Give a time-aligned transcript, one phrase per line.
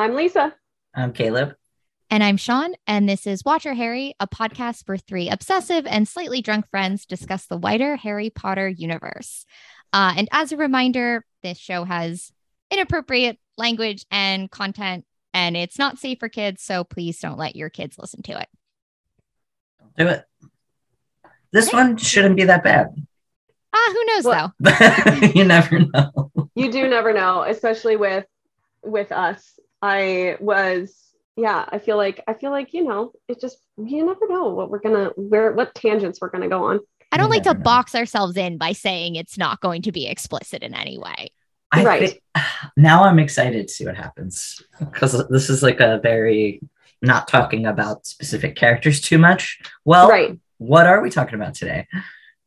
[0.00, 0.54] I'm Lisa.
[0.94, 1.56] I'm Caleb.
[2.08, 6.40] And I'm Sean, and this is Watcher Harry, a podcast where three obsessive and slightly
[6.40, 9.44] drunk friends discuss the wider Harry Potter universe.
[9.92, 12.32] Uh, and as a reminder, this show has
[12.70, 16.62] inappropriate language and content, and it's not safe for kids.
[16.62, 18.48] So please don't let your kids listen to it.
[19.78, 20.24] Don't do it.
[21.52, 22.86] This one shouldn't be that bad.
[23.74, 25.26] Ah, who knows Well- though?
[25.34, 26.30] you never know.
[26.54, 28.24] You do never know, especially with
[28.82, 29.58] with us.
[29.82, 30.96] I was
[31.36, 34.70] yeah, I feel like I feel like, you know, it just you never know what
[34.70, 36.80] we're gonna where what tangents we're gonna go on.
[37.12, 37.60] I don't You like to know.
[37.60, 41.30] box ourselves in by saying it's not going to be explicit in any way.
[41.72, 42.10] I Right.
[42.10, 42.40] thi-
[42.76, 46.60] now I'm excited to see what happens because this is like a very
[47.02, 49.60] not talking about specific characters too much.
[49.86, 50.38] Well, Right.
[50.58, 51.86] what are we talking about today?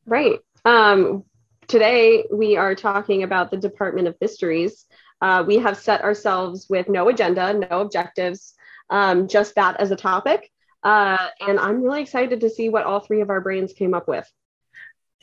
[0.05, 0.39] Right.
[0.65, 1.23] Um,
[1.67, 4.85] today we are talking about the Department of Mysteries.
[5.23, 8.41] Uh, we have set ourselves with no agenda, no objectives,
[8.89, 10.51] um, just that as a topic.
[10.91, 14.07] Uh, and I'm really excited to see what all three of our brains came up
[14.13, 14.27] with.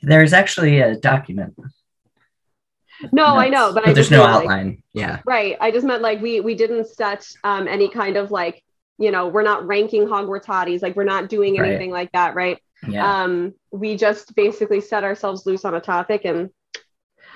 [0.02, 1.52] There's actually a document.
[3.12, 4.82] No, I know, but, I there's no mean, like- outline.
[4.92, 5.20] yeah.
[5.26, 5.56] right.
[5.60, 8.62] I just meant like we we didn't set um, any kind of like
[8.98, 11.68] you know we're not ranking Hogwarts hotties like we're not doing Right.
[11.70, 12.58] anything like that, right?
[12.88, 13.04] Yeah.
[13.22, 16.50] um, we just basically set ourselves loose on a topic and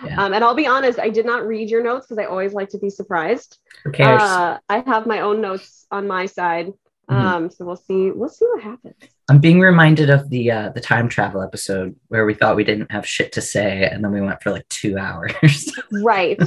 [0.04, 0.22] Yeah.
[0.22, 2.70] um, and I'll be honest, I did not read your notes because I always like
[2.70, 3.58] to be surprised.
[3.86, 4.02] Okay.
[4.02, 6.72] Uh, I have my own notes on my side.
[7.10, 7.14] Mhm.
[7.14, 8.94] Um, so we'll see, we'll see what happens.
[9.28, 12.90] I'm being reminded of the uh, the time travel episode where we thought we didn't
[12.92, 15.70] have shit to say, and then we went for like two hours.
[15.92, 16.40] Right,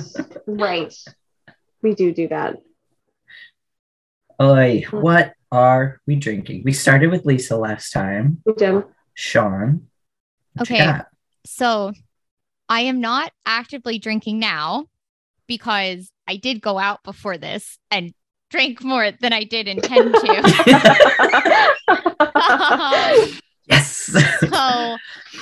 [0.46, 0.94] right.
[1.82, 2.58] We do do that.
[4.42, 6.64] Oi, what are we drinking?
[6.66, 8.42] We started with Lisa last time.
[8.60, 8.84] Jim.
[9.14, 9.88] Sean.
[10.62, 11.00] Okay.
[11.46, 11.94] So
[12.70, 14.88] I am not actively drinking now
[15.48, 18.14] because I did go out before this and
[18.50, 21.78] drank more than I did intend to.
[22.20, 23.40] Um,
[23.70, 23.96] Yes.
[24.40, 24.96] so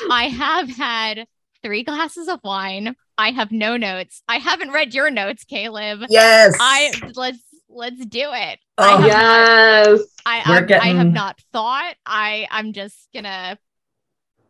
[0.10, 1.28] I have had
[1.62, 2.96] three glasses of wine.
[3.20, 4.24] I have no notes.
[4.28, 6.02] I haven't read your notes, Caleb.
[6.10, 6.56] yes.
[6.60, 7.38] I let's
[7.70, 8.60] let's do it.
[8.80, 10.00] Oh, I have yes.
[10.26, 11.94] I We're I, I have not thought.
[12.06, 13.60] I I'm just gonna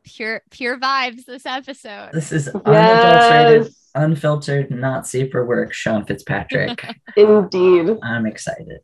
[0.06, 2.10] pure pure vibes this episode.
[2.14, 3.90] This is unadulterated, Yes.
[3.96, 5.74] unfiltered, not safe for work.
[5.74, 6.86] Sean Fitzpatrick.
[7.18, 7.98] Indeed.
[8.04, 8.80] I'm excited.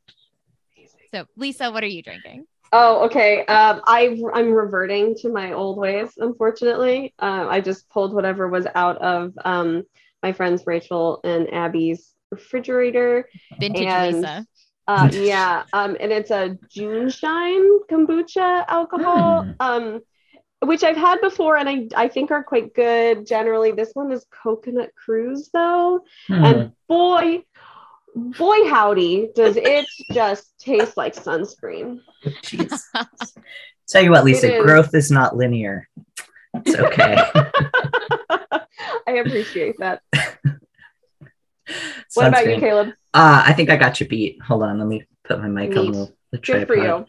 [1.13, 2.45] So Lisa, what are you drinking?
[2.73, 3.45] Oh, okay.
[3.45, 6.09] Um, I I'm reverting to my old ways.
[6.17, 9.83] Unfortunately, um, I just pulled whatever was out of um,
[10.23, 13.27] my friends Rachel and Abby's refrigerator.
[13.59, 14.45] Vintage And- Lisa.
[14.87, 19.55] Uh, yeah, um, and it's a JuneShine kombucha alcohol, Mm.
[19.59, 19.99] um,
[20.63, 23.25] which I've had before, and I I think are quite good.
[23.25, 26.43] Generally, this one is Coconut Cruise though, Hmm.
[26.45, 27.43] and boy,
[28.15, 31.99] boy howdy, does it just taste like sunscreen.
[32.43, 32.81] Jeez.
[33.87, 34.63] Tell you what, Lisa, It is.
[34.65, 35.87] growth is not linear.
[36.53, 37.17] It's okay.
[39.07, 40.01] I appreciate that.
[42.13, 42.89] What about you, Caleb?
[43.13, 44.41] Uh, I think I got you beat.
[44.41, 45.93] Hold on, let me put my mic on Neat.
[45.93, 47.05] the, the Good for you.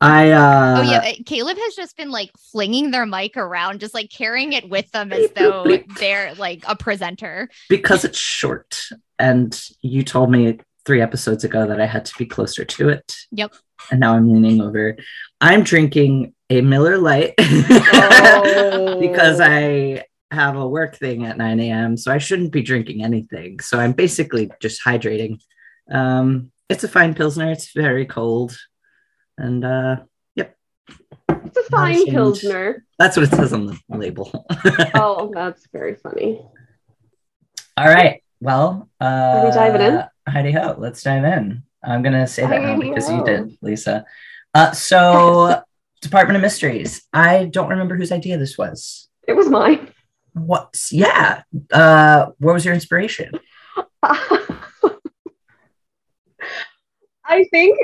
[0.00, 3.94] I uh oh yeah, uh, Caleb has just been like flinging their mic around, just
[3.94, 5.64] like carrying it with them as though
[5.98, 7.48] they're like a presenter.
[7.68, 8.80] because it's short
[9.18, 13.14] and you told me three episodes ago that I had to be closer to it.
[13.32, 13.54] Yep.
[13.90, 14.96] And now I'm leaning over.
[15.40, 18.98] I'm drinking a Miller Lite Oh.
[19.00, 21.96] because I have a work thing at 9 a.m.
[21.96, 23.60] So I shouldn't be drinking anything.
[23.60, 25.40] So I'm basically just hydrating.
[25.90, 27.50] Um, it's a fine Pilsner.
[27.50, 28.56] It's very cold.
[29.40, 29.96] And uh,
[30.34, 30.54] yep.
[31.30, 32.84] It's a fine pilsner.
[32.98, 34.46] that's what it says on the label.
[34.94, 36.42] Oh, that's very funny.
[37.76, 38.22] All right.
[38.40, 40.04] Well, uh, Are we diving in?
[40.28, 41.62] Heidi ho, let's dive in.
[41.82, 44.04] I'm gonna say that now because you did, Lisa.
[44.52, 45.62] Uh, so,
[46.02, 47.02] Department of Mysteries.
[47.12, 49.08] I don't remember whose idea this was.
[49.26, 49.90] It was mine.
[50.34, 50.78] What?
[50.92, 51.42] Yeah.
[51.72, 53.32] Uh, what was your inspiration?
[57.24, 57.78] I think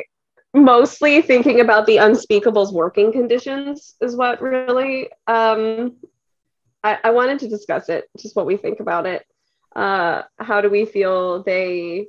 [0.56, 5.96] mostly thinking about the unspeakables working conditions is what really um,
[6.82, 9.24] I, I wanted to discuss it, just what we think about it.
[9.74, 12.06] Uh, how do we feel they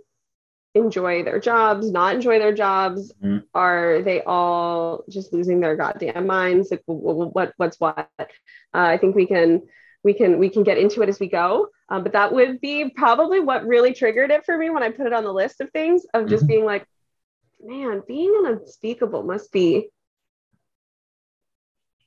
[0.76, 3.14] enjoy their jobs, not enjoy their jobs?
[3.24, 3.44] Mhm.
[3.54, 6.72] Are they all just losing their goddamn minds?
[6.72, 8.10] Like, wh- wh- what what's what?
[8.20, 8.26] Uh,
[8.74, 9.64] I think we can
[10.04, 11.68] we can we can get into it as we go.
[11.90, 15.08] Um, but that would be probably what really triggered it for me when I put
[15.08, 16.48] it on the list of things of just Mhm.
[16.48, 16.86] being like,
[17.62, 19.90] man, being an unspeakable must be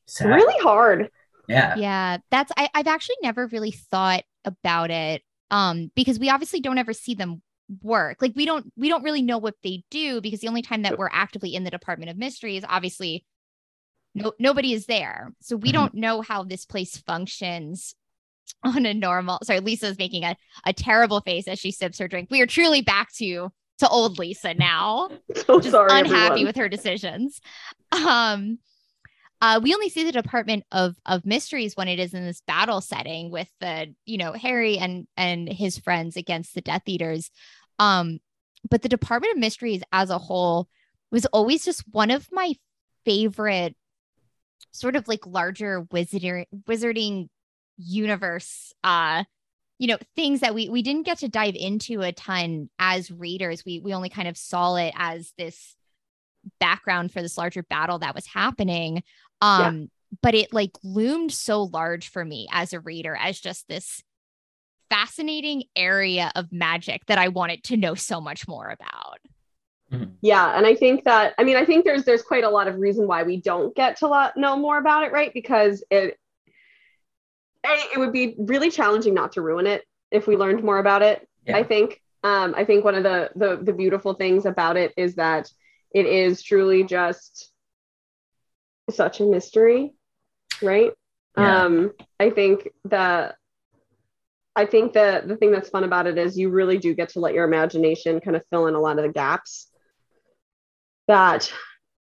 [0.07, 0.29] Sad.
[0.29, 1.11] really hard.
[1.49, 1.77] Yeah.
[1.77, 5.23] Yeah, that's I, I've actually never really thought about it.
[5.51, 7.43] Um, because we obviously don't ever see them
[7.83, 10.83] work like we don't we don't really know what they do because the only time
[10.83, 13.25] that we're actively in the department of mysteries obviously
[14.13, 15.75] no nobody is there so we Mhm.
[15.75, 17.95] don't know how this place functions
[18.65, 20.37] on a normal sorry lisa's making a,
[20.67, 24.19] a terrible face as she sips her drink we are truly back to to old
[24.19, 25.09] lisa now
[25.47, 26.47] so just sorry, unhappy everyone.
[26.47, 27.41] with her decisions.
[27.93, 28.59] Um,
[29.43, 32.81] uh, we only see the Department of of Mysteries when it is in this battle
[32.81, 37.31] setting with the you know Harry and and his friends against the Death Eaters.
[37.79, 38.21] Um,
[38.71, 40.69] but the Department of Mysteries as a whole
[41.11, 42.55] was always just one of my
[43.05, 43.75] favorite
[44.73, 47.29] sort of like larger wizarding wizarding
[47.79, 49.25] universe uh
[49.81, 53.65] you know things that we we didn't get to dive into a ton as readers.
[53.65, 55.75] We we only kind of saw it as this
[56.61, 59.03] background for this larger battle that was happening.
[59.41, 59.91] Um
[60.23, 64.03] but it like loomed so large for me as a reader as just this
[64.91, 69.19] fascinating area of magic that I wanted to know so much more about.
[70.21, 72.77] yeah and i think that i mean i think there's there's quite a lot of
[72.77, 75.35] reason why we don't get to lot, know more about it right?
[75.35, 76.17] Because it A,
[77.65, 81.27] it would be really challenging not to ruin it if we learned more about it
[81.47, 81.57] Yeah.
[81.57, 85.15] i think um, i think one of the, the the beautiful things about it is
[85.17, 85.51] that
[85.93, 87.51] it is truly just
[88.91, 89.93] such a mystery
[90.63, 90.93] right
[91.37, 91.65] Yeah.
[91.65, 93.37] um i think that
[94.57, 97.21] i think that the thing that's fun about it is you really do get to
[97.21, 99.69] let your imagination kind of fill in a lot of the gaps
[101.09, 101.53] that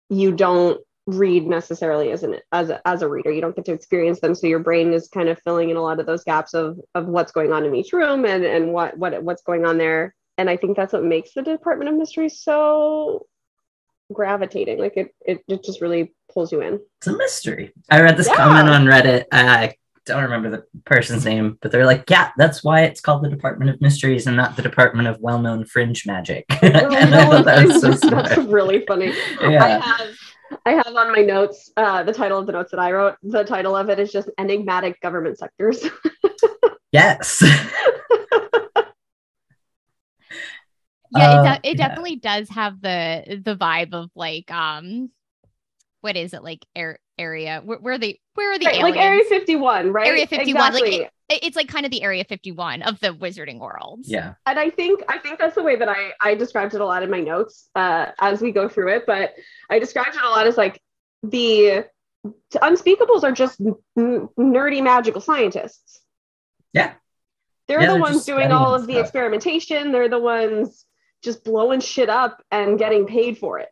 [0.09, 3.73] you don't read necessarily as an as a, as a reader you don't get to
[3.73, 6.53] experience them so your brain is kind of filling in a lot of those gaps
[6.53, 9.79] of of what's going on in each room and and what what what's going on
[9.79, 13.25] there and i think that's what makes the department of mystery so
[14.13, 17.73] gravitating like it it, it just really pulls you in It's a mystery.
[17.91, 18.37] I read this Yeah.
[18.37, 19.25] comment on Reddit.
[19.33, 19.75] I
[20.05, 23.71] don't remember the person's name, but they're like, yeah, that's why it's called the Department
[23.71, 26.45] of Mysteries and not the Department of Well Known Fringe Magic.
[26.63, 26.77] and
[27.15, 29.65] I thought that was so that's really funny yeah.
[29.65, 30.17] I have
[30.65, 33.17] I have on my notes uh, the title of the notes that I wrote.
[33.23, 35.85] The title of it is just enigmatic government sectors.
[36.93, 37.43] Yes.
[41.11, 41.89] Yeah, Uh, it, de- it yeah.
[41.89, 45.11] definitely does have the the vibe of like um
[46.01, 48.97] what is it like air area where, where they where are the Right, like?
[48.97, 50.07] Area 51, right?
[50.09, 51.05] Area 51 like Exactly.
[51.05, 54.01] it- it's like kind of the area 51 of the wizarding world.
[54.05, 54.35] yeah.
[54.47, 57.03] and I think I think that's the way that I I described it a lot
[57.03, 59.05] in my notes uh, as we go through it.
[59.07, 59.35] But
[59.71, 60.81] I described it a lot as like
[61.23, 61.85] the
[62.55, 66.01] unspeakables are just n- nerdy magical scientists.
[66.73, 66.95] Yeah.
[67.69, 69.05] They're Yeah, the they're ones doing all of the stuff.
[69.07, 69.93] experimentation.
[69.93, 70.85] They're the ones
[71.25, 73.69] just blowing shit up and getting paid for it.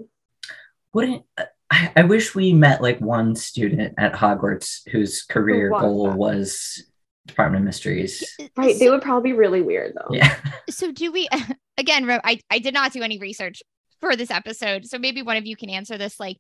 [0.93, 1.23] Wouldn't
[1.71, 6.17] I, I wish we met like one student at Hogwarts whose career goal that?
[6.17, 6.85] was
[7.26, 8.37] Department of Mysteries.
[8.56, 8.79] Right.
[8.79, 10.15] They would probably be really weird though.
[10.15, 10.37] Yeah.
[10.71, 11.29] so do we
[11.79, 13.62] again I, I did not do any research
[14.00, 16.38] for this episode so maybe one of you can answer this like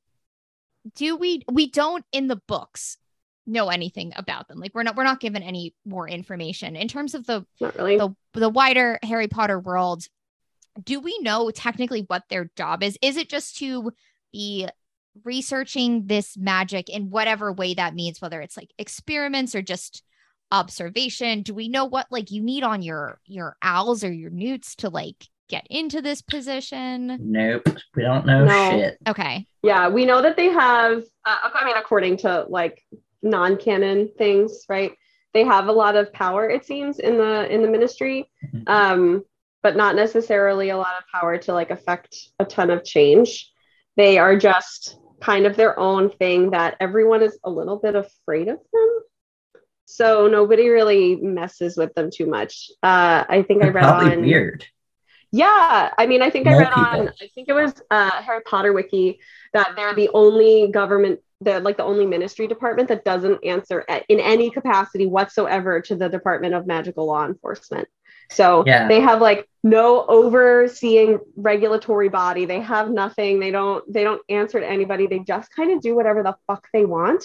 [0.94, 2.98] do we we don't in the books
[3.46, 7.14] know anything about them like we're not we're not given any more information in terms
[7.14, 7.96] of the Not really.
[7.96, 10.06] the the wider harry potter world
[10.82, 13.92] do we know technically what their job is is it just to
[14.32, 14.68] be
[15.24, 20.02] researching this magic in whatever way that means whether it's like experiments or just
[20.54, 24.76] observation do we know what like you need on your your owls or your newts
[24.76, 27.68] to like get into this position Nope.
[27.96, 28.70] We don't know No.
[28.70, 28.98] shit.
[29.08, 31.02] okay Yeah, we know that they have.
[31.26, 32.82] Uh, I mean, according to like
[33.22, 34.92] non-canon things, right?
[35.32, 38.68] They have a lot of power, it seems, in the in the ministry, Mhm.
[38.68, 39.24] um,
[39.62, 43.50] but not necessarily a lot of power to like affect a ton of change.
[43.96, 48.48] They are just kind of their own thing that everyone is a little bit afraid
[48.48, 48.90] of them.
[49.86, 52.70] So nobody really messes with them too much.
[52.82, 54.22] Uh, I think I They're read probably on.
[54.22, 54.64] weird.
[55.30, 57.08] Yeah, I mean, I think I Mole read on.
[57.20, 59.18] I think it was uh, Harry Potter wiki
[59.52, 64.04] that they're the only government, the like the only ministry department that doesn't answer a-
[64.08, 67.88] in any capacity whatsoever to the Department of Magical Law Enforcement.
[68.30, 68.86] So Yeah.
[68.86, 72.44] they have like no overseeing regulatory body.
[72.44, 73.40] They have nothing.
[73.40, 73.84] They don't.
[73.92, 75.08] They don't answer to anybody.
[75.08, 77.24] They just kind of do whatever the fuck they want.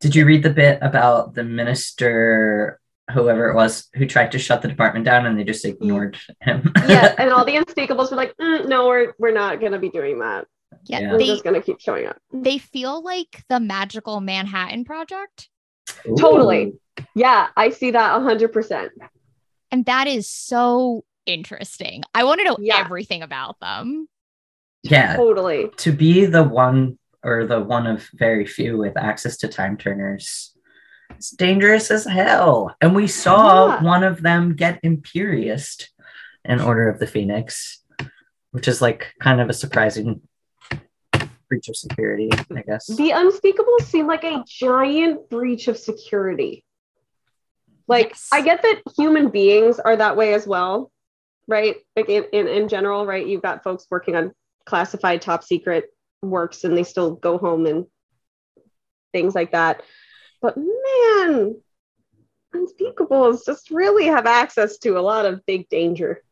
[0.00, 2.80] Did you read the bit about the minister,
[3.12, 6.72] whoever it was, who tried to shut the department down and they just ignored him?
[6.88, 10.18] Yeah, and all the unspeakables were like, "Mm, no, we're we're not gonna be doing
[10.20, 10.46] that.
[10.84, 11.12] yeah, Yeah.
[11.12, 15.48] We're they just gonna keep showing up." they feel like the magical manhattan project
[16.08, 16.16] Ooh.
[16.18, 16.72] Totally.
[17.14, 18.92] Yeah, I see that hundred percent.
[19.70, 22.04] And that is so interesting.
[22.14, 22.78] I want to know Yeah.
[22.78, 24.06] everything about them.
[24.82, 25.16] Yeah.
[25.16, 25.70] Totally.
[25.78, 30.54] To be the one or the one of very few with access to time turners,
[31.10, 32.74] it's dangerous as hell.
[32.80, 33.82] And we saw Yeah.
[33.82, 35.88] one of them get Imperius
[36.44, 37.82] in Order of the Phoenix,
[38.50, 40.20] which is like kind of a surprising
[41.48, 42.86] breach of security, I guess.
[42.86, 46.64] The unspeakables seem like a giant breach of security.
[47.88, 48.28] Like Yes.
[48.32, 50.90] I get that human beings are that way as well,
[51.48, 51.76] right?
[51.96, 53.26] Like in, in, in general, right?
[53.26, 54.32] You've got folks working on
[54.66, 55.93] classified top secret
[56.30, 57.86] works and they still go home and
[59.12, 59.82] things like that.
[60.42, 61.56] But man,
[62.54, 66.22] unspeakables just really have access to a lot of big danger.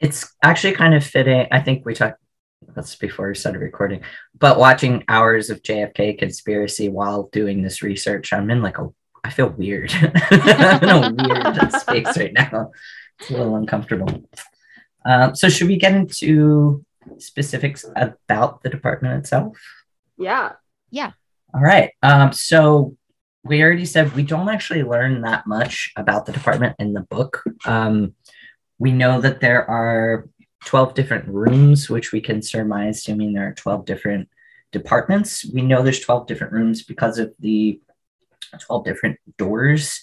[0.00, 1.46] It's actually kind of fitting.
[1.50, 2.18] I think we talked
[2.74, 4.02] that's before we started recording,
[4.38, 8.88] but watching hours of JFK conspiracy while doing this research, I'm in like a
[9.22, 9.90] I feel weird.
[10.30, 12.72] I'm in a weird space right now.
[13.18, 14.28] It's a little uncomfortable.
[15.06, 16.84] Um, so should we get into
[17.18, 19.56] specifics about the department itself?
[20.16, 20.52] Yeah.
[20.90, 21.12] Yeah.
[21.54, 21.92] All right.
[22.02, 22.96] Um, so
[23.44, 27.42] we already said we don't actually learn that much about the department in the book.
[27.66, 28.14] Um,
[28.78, 30.28] we know that there are
[30.64, 34.28] 12 different rooms, which we can surmise to mean there are 12 different
[34.72, 35.44] departments.
[35.52, 37.80] We know there's 12 different rooms because of the
[38.58, 40.00] 12 different doors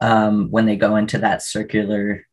[0.00, 2.26] um, when they go into that circular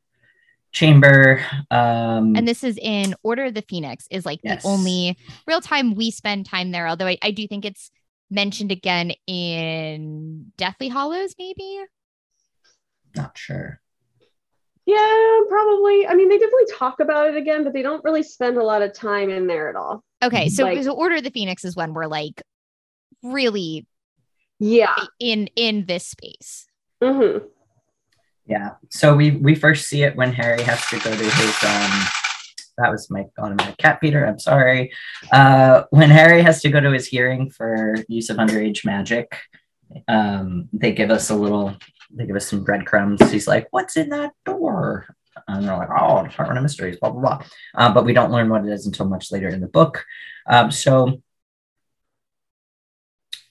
[0.75, 1.41] chamber.
[1.72, 4.62] Um, And this is in Order of the Phoenix is like Yes.
[4.63, 5.17] the only
[5.48, 6.88] real time we spend time there.
[6.88, 7.89] Although I, I do think it's
[8.29, 11.79] mentioned again in Deathly Hallows, maybe.
[13.15, 13.79] not sure.
[14.86, 16.05] Yeah, probably.
[16.05, 18.84] I mean, they definitely talk about it again, but they don't really spend a lot
[18.84, 20.03] of time in there at all.
[20.24, 22.41] Okay, so, Like- so Order of the Phoenix is when we're like
[23.24, 23.88] really
[24.60, 24.96] Yeah.
[25.20, 26.67] in in this space.
[27.01, 27.38] hmm
[28.46, 28.72] Yeah.
[28.90, 32.08] So we we first see it when Harry has to go to his um
[32.78, 34.25] that was my automatic cat Peter.
[34.25, 34.92] I'm sorry.
[35.32, 39.36] Uh when Harry has to go to his hearing for use of underage magic,
[40.08, 41.75] um, they give us a little
[42.12, 43.32] they give us some breadcrumbs.
[43.32, 45.08] He's like, What's in that door?
[45.48, 47.46] And they're like, Oh, Department of Mysteries, blah blah blah.
[47.74, 50.06] Uh, but we don't learn what it is until much later in the book.
[50.48, 51.22] Um, so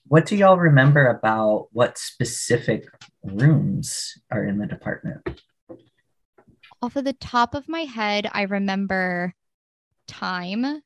[0.06, 2.86] what do y'all remember about what specific
[3.22, 5.40] rooms are in the department?
[6.82, 9.34] Off of the top of my head, I remember
[10.06, 10.82] time.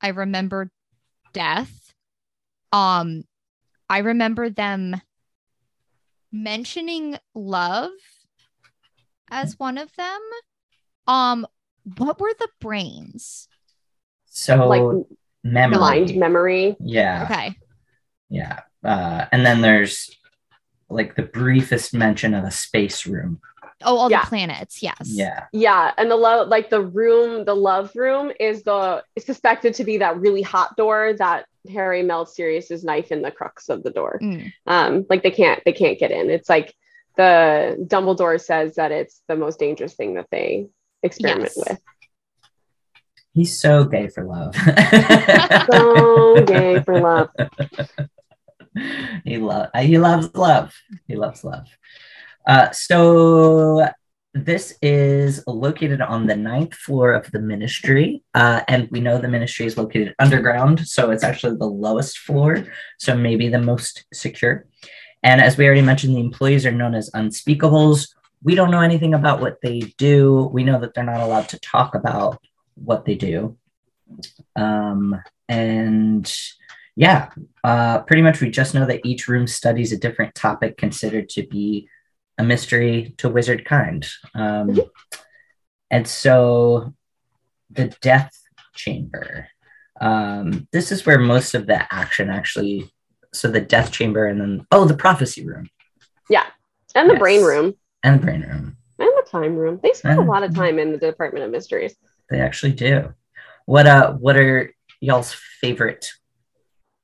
[0.00, 0.70] I remember
[1.32, 1.92] death.
[2.72, 3.24] Um,
[3.88, 5.00] I remember them
[6.32, 7.90] mentioning love
[9.30, 10.20] as one of them.
[11.06, 11.46] Um,
[11.98, 13.48] what were the brains?
[14.26, 15.06] So Like
[15.44, 15.78] memory.
[15.78, 16.76] blind memory.
[16.80, 17.24] Yeah.
[17.30, 17.54] Okay.
[18.28, 18.60] Yeah.
[18.84, 20.10] Uh, and then there's
[20.88, 23.40] like the briefest mention of a space room.
[23.84, 24.22] Oh, all Yeah.
[24.22, 24.82] the planets.
[24.82, 24.96] Yes.
[25.04, 25.44] Yeah.
[25.52, 29.84] Yeah, and the love, like the room, the love room is the is suspected to
[29.84, 33.90] be that really hot door that Harry melts Sirius's knife in the crux of the
[33.90, 34.18] door.
[34.22, 34.52] Mm.
[34.66, 36.30] Um, like they can't they can't get in.
[36.30, 36.74] It's like
[37.16, 40.68] the Dumbledore says that it's the most dangerous thing that they
[41.02, 41.68] experiment Yes.
[41.68, 41.80] with.
[43.32, 44.54] He's so gay for love.
[45.70, 47.28] So gay for love.
[49.24, 50.74] He love he loves love.
[51.06, 51.66] He loves love.
[52.46, 53.88] Uh, so
[54.34, 59.28] this is located on the ninth floor of the ministry, uh, and we know the
[59.28, 62.64] ministry is located underground, so it's actually the lowest floor,
[62.98, 64.66] so maybe the most secure.
[65.22, 68.14] And as we already mentioned, the employees are known as unspeakables.
[68.42, 70.50] We don't know anything about what they do.
[70.52, 72.38] We know that they're not allowed to talk about
[72.74, 73.56] what they do.
[74.54, 76.32] Um, and
[76.96, 77.28] yeah,
[77.62, 81.46] uh, pretty much we just know that each room studies a different topic considered to
[81.46, 81.88] be
[82.38, 84.06] a mystery to wizard kind.
[84.34, 84.80] Um,
[85.90, 86.94] and so
[87.70, 88.32] the death
[88.74, 89.48] chamber.
[90.00, 92.90] Um, this is where most of the action actually.
[93.32, 95.68] So the death chamber, and then oh, the prophecy room
[96.30, 96.44] Yeah,
[96.94, 97.20] And the Yes.
[97.20, 98.76] brain room and the brain room.
[98.98, 99.80] and the time room.
[99.82, 101.94] They spend a Uh, lot of time in the Department of Mysteries.
[102.30, 103.12] They actually do.
[103.66, 104.12] What uh?
[104.14, 106.10] What are y'all's favorite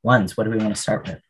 [0.02, 0.37] ones?
[0.37, 1.21] What do we want to start with?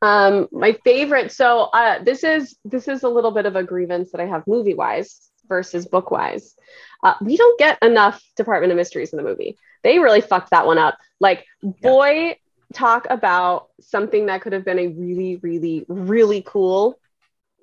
[0.00, 1.32] Um, my favorite.
[1.32, 4.46] So uh, this is this is a little bit of a grievance that I have
[4.46, 6.54] movie wise versus book wise.
[7.02, 9.56] Uh, we don't get enough Department of Mysteries in the movie.
[9.82, 10.98] They really fucked that one up.
[11.20, 12.36] Like, boy,
[12.72, 16.98] talk about something that could have been a really, really, really cool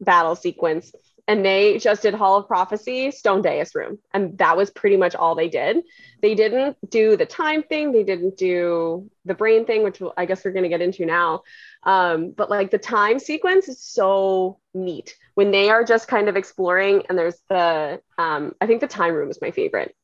[0.01, 0.94] battle sequence.
[1.27, 3.98] And they just did Hall of Prophecy, Stone Dais Room.
[4.13, 5.77] And that was pretty much all they did.
[6.22, 7.91] They didn't do the time thing.
[7.91, 11.41] They didn't do the brain thing, which I guess we're going to get into now.
[11.82, 16.36] Um, but like the time sequence is so neat when they are just kind of
[16.36, 17.03] exploring.
[17.10, 19.96] And there's the, um, I think the time room is my favorite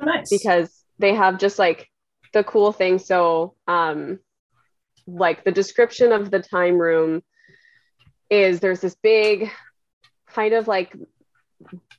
[0.00, 0.28] Oh, nice.
[0.28, 1.88] because they have just like
[2.34, 2.98] the cool thing.
[2.98, 4.18] So, um,
[5.06, 7.22] like the description of the time room
[8.28, 9.50] is there's this big
[10.38, 10.94] kind of like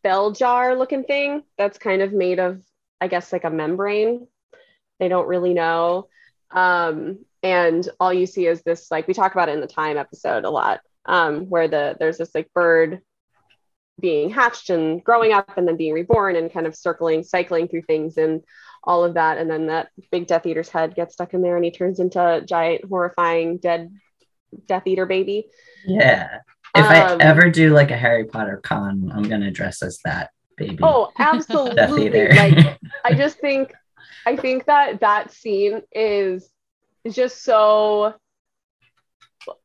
[0.01, 2.61] bell jar looking thing that's kind of made of,
[3.01, 4.27] I guess, like a membrane.
[4.97, 6.07] They don't really know.
[6.51, 9.97] Um, and all you see is this, like we talk about it in the time
[9.97, 13.01] episode a lot, um, where the there's this like bird
[13.99, 17.81] being hatched and growing up and then being reborn and kind of circling, cycling through
[17.81, 18.41] things and
[18.85, 19.37] all of that.
[19.37, 22.25] And then that big Death Eater's head gets stuck in there and he turns into
[22.25, 23.91] a giant, horrifying, dead
[24.65, 25.47] Death Eater baby.
[25.85, 26.39] Yeah.
[26.79, 30.31] If um, I ever do like a Harry Potter con, I'm gonna dress as that
[30.57, 30.79] baby.
[30.81, 32.29] Oh, absolutely!
[32.29, 33.73] like I just think,
[34.25, 36.49] I think that that scene is
[37.09, 38.13] just so.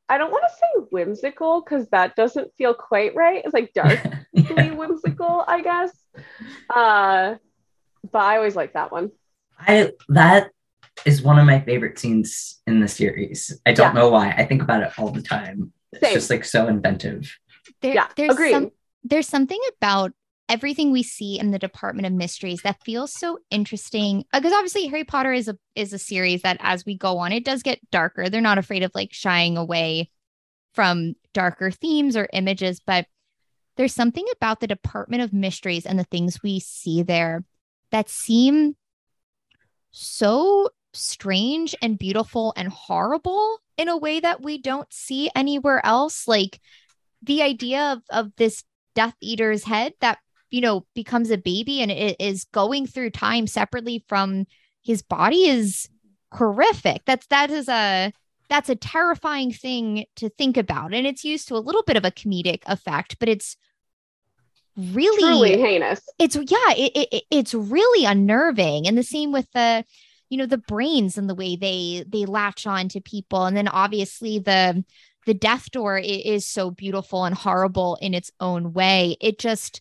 [0.09, 3.43] I don't want to say whimsical because that doesn't feel quite right.
[3.45, 4.73] It's like darkly yeah.
[4.73, 5.93] whimsical, I guess.
[6.75, 7.37] Uh,
[8.11, 9.11] but I always like that one.
[9.59, 10.51] I that
[11.05, 13.61] is one of my favorite scenes in the series.
[13.67, 14.01] I don't yeah.
[14.01, 14.31] know why.
[14.31, 15.73] I think about it all the time.
[16.03, 17.37] It's just like so inventive.
[17.81, 18.53] There, yeah, there's agreed.
[18.53, 18.71] Some,
[19.03, 20.13] there's something about
[20.49, 24.87] everything we see in the Department of Mysteries that feels so interesting because uh, obviously
[24.87, 27.91] Harry Potter is a is a series that as we go on it does get
[27.91, 28.29] darker.
[28.29, 30.11] They're not afraid of like shying away
[30.75, 33.07] from darker themes or images, but
[33.77, 37.45] there's something about the Department of Mysteries and the things we see there
[37.91, 38.77] that seem
[39.91, 46.29] so strange and beautiful and horrible in a way that we don't see anywhere else.
[46.29, 46.61] Like
[47.23, 50.19] the idea of, of this Death Eater's head that,
[50.51, 54.47] you know, becomes a baby and it is going through time separately from
[54.83, 55.89] his body is
[56.33, 57.03] horrific.
[57.05, 58.13] That's that is a
[58.49, 60.95] that's a terrifying thing to think about.
[60.95, 63.57] And it's used to a little bit of a comedic effect, but it's
[64.77, 66.03] really Truly heinous.
[66.19, 68.87] It's yeah, it, it, it's really unnerving.
[68.87, 69.85] And the same with the
[70.29, 73.45] you know the brains and the way they they latch on to people.
[73.45, 74.85] And then obviously the
[75.27, 79.17] the death door is so beautiful and horrible in its own way.
[79.21, 79.81] It just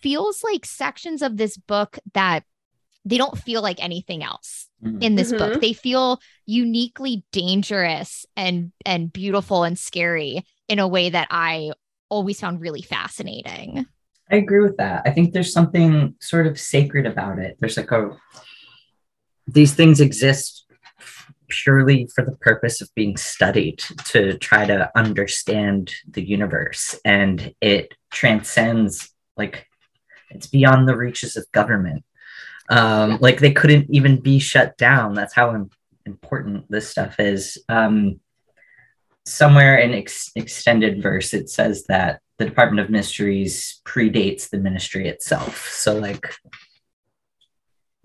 [0.00, 2.44] feels like sections of this book that
[3.04, 5.02] they don't feel like anything else mm-hmm.
[5.02, 5.38] in this mm-hmm.
[5.38, 11.72] book they feel uniquely dangerous and and beautiful and scary in a way that i
[12.08, 13.86] always found really fascinating.
[14.30, 15.02] I agree with that.
[15.06, 17.56] I think there's something sort of sacred about it.
[17.60, 18.10] There's like a
[19.48, 20.66] these things exist
[21.48, 26.94] purely for the purpose of being studied to try to understand the universe.
[27.04, 29.66] And it transcends like
[30.30, 32.04] it's beyond the reaches of government.
[32.68, 35.14] Um, like they couldn't even be shut down.
[35.14, 35.68] That's how
[36.04, 37.56] important this stuff is.
[37.68, 38.20] Um,
[39.24, 45.08] somewhere in ex- extended verse it says that the department of mysteries predates the ministry
[45.08, 45.68] itself.
[45.70, 46.34] So like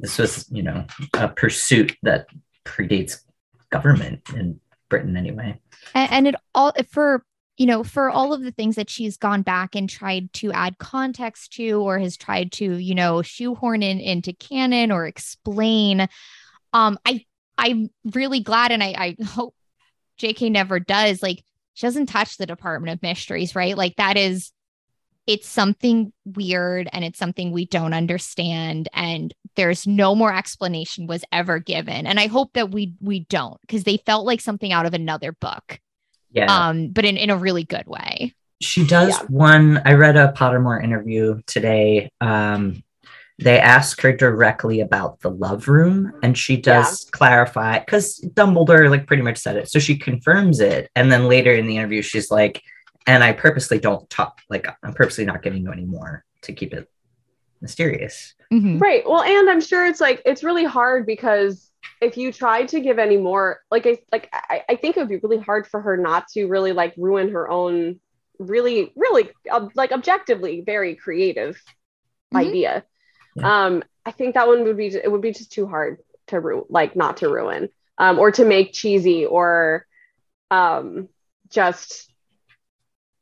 [0.03, 2.27] this was, you know, a pursuit that
[2.65, 3.21] predates
[3.71, 5.59] government in Britain anyway.
[5.95, 7.23] And, and it all for
[7.55, 10.79] you know, for all of the things that she's gone back and tried to add
[10.79, 16.07] context to, or has tried to, you know, shoehorn in into canon or explain,
[16.73, 17.25] um, I
[17.57, 19.55] I'm really glad, and I, I hope
[20.17, 20.49] J.K.
[20.49, 21.21] never does.
[21.21, 21.43] Like,
[21.75, 23.77] she doesn't touch the Department of Mysteries, right?
[23.77, 24.51] Like that is
[25.25, 31.23] it's something weird and it's something we don't understand and there's no more explanation was
[31.31, 32.07] ever given.
[32.07, 35.31] And i hope that we we don't because they felt like something out of another
[35.31, 35.79] book.
[36.31, 36.45] Yeah.
[36.45, 38.33] Um but in, in a really good way.
[38.61, 39.25] She does yeah.
[39.27, 42.83] one i read a pottermore interview today um
[43.39, 47.09] they ask her directly about the love room and she does yeah.
[47.11, 49.69] clarify because dumbledore like pretty much said it.
[49.69, 52.61] So she confirms it and then later in the interview she's like
[53.05, 56.73] and I purposely don't talk like I'm purposely not giving you any more to keep
[56.73, 56.89] it
[57.63, 58.35] mysterious.
[58.51, 58.77] Mm-hmm.
[58.77, 59.03] Right.
[59.03, 61.71] Well, and I'm sure it's like it's really hard because
[62.01, 65.09] if you try to give any more, like I like I, I think it would
[65.09, 67.99] be really hard for her not to really like ruin her own
[68.37, 72.37] really really uh, like objectively very creative mm-hmm.
[72.37, 72.83] idea.
[73.35, 73.65] Yeah.
[73.65, 75.97] Um, I think that one would be it would be just too hard
[76.27, 79.87] to ru- like not to ruin um, or to make cheesy or
[80.51, 81.07] um,
[81.49, 82.11] just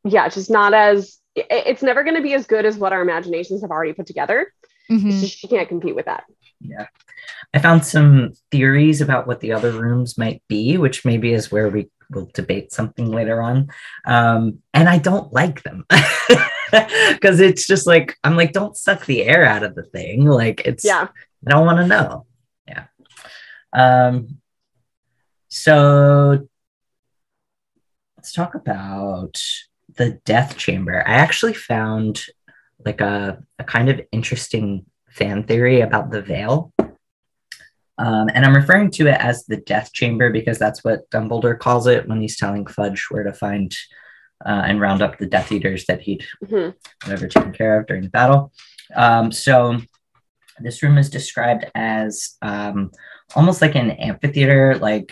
[0.04, 3.62] yeah, just not as it's never going to be as good as what our imaginations
[3.62, 4.54] have already put together.
[4.90, 5.12] Mm-hmm.
[5.12, 6.24] Just, she can't compete with that.
[6.60, 6.88] Yeah.
[7.54, 11.70] I found some theories about what the other rooms might be, which maybe is where
[11.70, 13.70] we will debate something later on.
[14.06, 15.86] Um, and I don't like them
[16.72, 20.26] because it's just like, I'm like, don't suck the air out of the thing.
[20.26, 21.08] Like, it's, yeah,
[21.46, 22.26] I don't want to know.
[22.68, 22.86] Yeah.
[23.74, 24.38] Um,
[25.50, 26.48] so
[28.18, 29.42] let's talk about
[29.98, 32.22] the death chamber i actually found
[32.86, 36.72] like a, a kind of interesting fan theory about the veil
[37.98, 41.88] um, and i'm referring to it as the death chamber because that's what dumbledore calls
[41.88, 43.76] it when he's telling fudge where to find
[44.44, 46.74] uh, and round up the Death Eaters that he'd Mhm.
[47.04, 48.52] whatever taken care of during the battle.
[48.96, 49.80] Um, so
[50.60, 52.90] this room is described as um,
[53.36, 55.12] almost like an amphitheater, like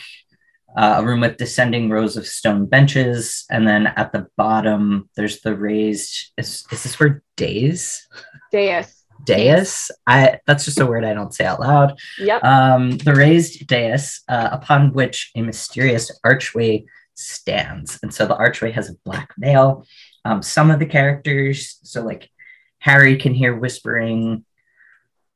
[0.76, 5.42] uh, a room with descending rows of stone benches, and then at the bottom there's
[5.42, 6.32] the raised.
[6.38, 8.08] Is, is this word days?
[8.52, 9.04] Dais.
[9.26, 9.92] Dais.
[10.08, 12.00] I that's just a word I don't say out loud.
[12.20, 12.44] Yep.
[12.44, 18.00] Um, the raised dais uh, upon which a mysterious archway stands.
[18.02, 19.86] And so the archway has a black veil.
[20.26, 22.30] Um, some of the characters, so like
[22.80, 24.46] Harry can hear whispering,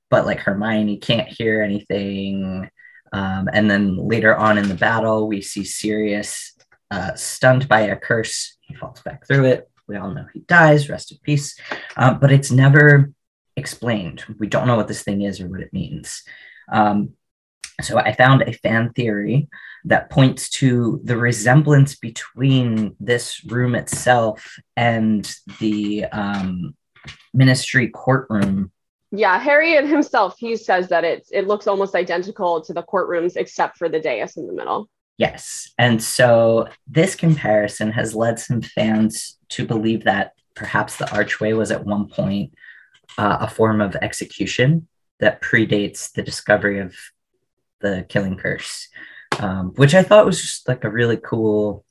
[0.10, 2.70] but like Hermione can't hear anything.
[3.14, 6.54] Um, and then later on in the battle, we see Sirius
[6.92, 8.58] uh, stunned by a curse.
[8.62, 9.70] He falls back through it.
[9.88, 11.58] We all know he dies, rest in peace.
[11.96, 13.12] Um, but it's never
[13.56, 14.24] explained.
[14.40, 16.24] We don't know what this thing is or what it means.
[16.72, 17.14] Um,
[17.82, 19.50] so I found a fan theory
[19.86, 26.76] that points to the resemblance between this room itself and the um,
[27.34, 28.72] ministry courtroom.
[29.16, 33.38] Yeah, Harry and himself, he says that it's it looks almost identical to the courtrooms
[33.38, 34.90] except for the dais in the middle.
[35.20, 35.72] Yes.
[35.78, 41.70] And so this comparison has led some fans to believe that perhaps the archway was
[41.70, 42.56] at one point
[43.20, 44.88] uh, a form of execution
[45.20, 46.96] that predates the discovery of
[47.82, 48.88] the killing curse,
[49.40, 51.86] um, which I thought was just like a really cool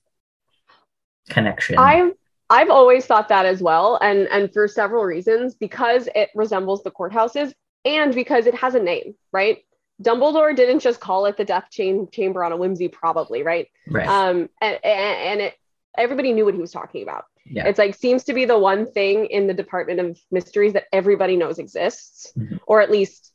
[1.29, 1.79] connection.
[1.79, 2.15] I've
[2.53, 6.91] I've always thought that as well, and and for several reasons, because it resembles the
[6.91, 7.53] courthouses
[7.85, 9.59] and because it has a name, right?
[10.03, 13.69] Dumbledore didn't just call it the Death Chain Chamber on a whimsy, probably, right?
[13.89, 14.07] right.
[14.09, 15.55] Um, and and, it
[15.97, 17.25] everybody knew what he was talking about.
[17.45, 17.67] yeah.
[17.67, 21.37] It's like seems to be the one thing in the Department of Mysteries that everybody
[21.37, 22.61] knows exists, Mhm.
[22.67, 23.33] or at least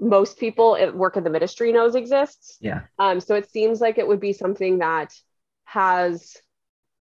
[0.00, 2.56] most people at work in the ministry knows exists.
[2.60, 2.80] Yeah.
[2.98, 5.10] Um, so it seems like it would be something that
[5.64, 6.36] has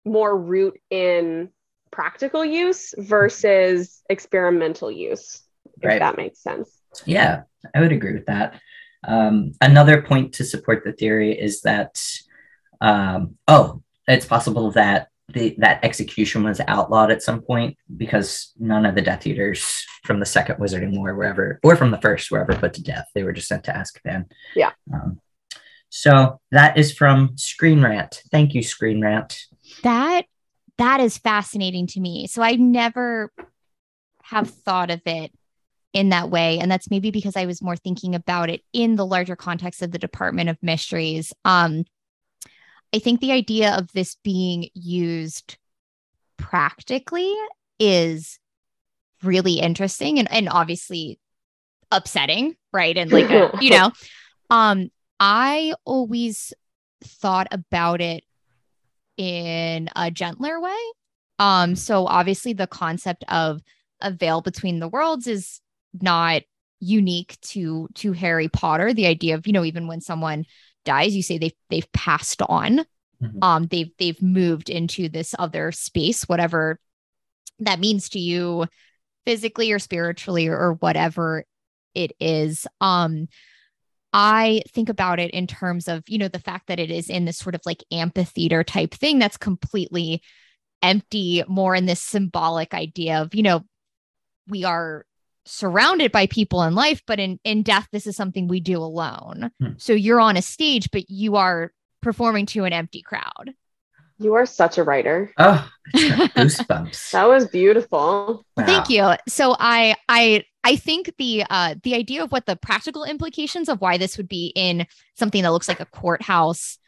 [0.05, 1.51] more root in
[1.91, 5.43] practical use versus experimental use,
[5.81, 5.99] if Right.
[6.01, 6.71] that makes sense.
[7.05, 7.43] Yeah,
[7.75, 8.61] I would agree with that.
[9.07, 12.03] Um, another point to support the theory is that,
[12.81, 18.85] um, oh, it's possible that the, that execution was outlawed at some point because none
[18.85, 22.31] of the Death Eaters from the second Wizarding War were ever, or from the first,
[22.31, 23.07] were ever put to death.
[23.15, 24.27] They were just sent to Azkaban.
[24.55, 24.73] Yeah.
[24.93, 25.21] Um,
[25.89, 28.23] so that is from Screen Rant.
[28.31, 29.39] Thank you, Screen Rant.
[29.83, 30.27] That
[30.79, 32.27] that is fascinating to me.
[32.27, 33.33] So I never
[34.23, 35.33] have thought of it
[35.93, 39.07] in that way and that's maybe because I was more thinking about it in the
[39.07, 41.33] larger context of the Department of Mysteries.
[41.45, 41.85] Um
[42.93, 45.59] I think the idea of this being used
[46.37, 47.33] practically
[47.81, 48.39] is
[49.23, 51.19] really interesting and, and obviously
[51.91, 52.97] upsetting, right?
[52.97, 53.91] And like, a- you know,
[54.51, 56.53] um, I always
[57.03, 58.23] thought about it
[59.17, 60.79] in a gentler way.
[61.39, 63.61] Um, so obviously the concept of
[64.01, 65.61] a veil between the worlds is
[66.01, 66.43] not
[66.81, 68.93] unique to to Harry Potter.
[68.93, 70.45] The idea of, you know, even when someone
[70.85, 72.85] dies, you say they've they've passed on.
[73.23, 73.43] Mhm.
[73.43, 76.79] Um, they've they've moved into this other space, whatever
[77.61, 78.67] that means to you
[79.25, 81.45] physically or spiritually or, or whatever
[81.95, 82.67] it is.
[82.81, 83.29] Um,
[84.17, 87.25] I think about it in terms of, you know, the fact that it is in
[87.25, 90.23] this sort of like amphitheater type thing that's completely
[90.83, 93.65] empty, more in this symbolic idea of, you know,
[94.47, 95.05] we are
[95.47, 99.51] surrounded by people in life, but in, in death, this is something we do alone.
[99.61, 99.73] Hmm.
[99.79, 103.53] So you're on a stage, but you are performing to an empty crowd.
[104.21, 105.33] You are such a writer.
[105.39, 107.11] Oh, goosebumps.
[107.13, 108.47] That was beautiful.
[108.57, 109.15] Thank you.
[109.27, 113.81] So I I I think the uh the idea of what the practical implications of
[113.81, 116.79] why this would be in something that looks like a courthouse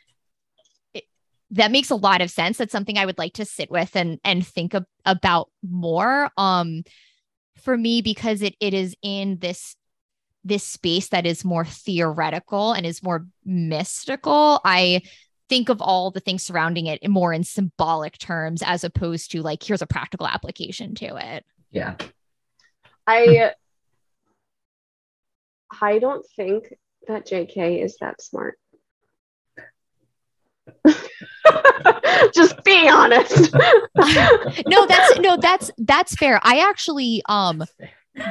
[0.95, 1.05] it,
[1.51, 2.57] that makes a lot of sense.
[2.57, 6.31] That's something I would like to sit with and and think ab- about more.
[6.39, 6.83] Um
[7.63, 9.77] for me because it it is in this
[10.43, 14.61] this space that is more theoretical and is more mystical.
[14.65, 15.03] I
[15.49, 19.63] think of all the things surrounding it more in symbolic terms as opposed to like
[19.63, 21.45] here's a practical application to it.
[21.71, 21.97] Yeah.
[23.07, 23.53] I
[25.81, 26.73] I don't think
[27.09, 28.59] that JK is that smart.
[32.35, 33.53] Just being honest.
[34.67, 36.41] no, that's no, that's that's fair.
[36.43, 37.65] I actually um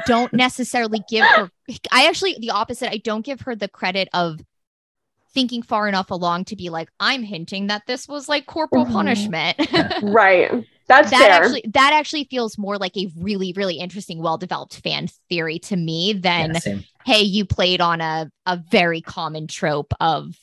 [0.06, 1.50] don't necessarily give her
[1.90, 2.90] I actually the opposite.
[2.90, 4.40] I don't give her the credit of
[5.32, 8.92] thinking far enough along to be like, I'm hinting that this was like corporal Mhm.
[8.92, 9.56] punishment.
[10.02, 10.64] right.
[10.88, 11.32] That's that fair.
[11.32, 16.12] actually that actually feels more like a really, really interesting, well-developed fan theory to me
[16.12, 20.36] than Yeah, hey, you played on a a very common trope of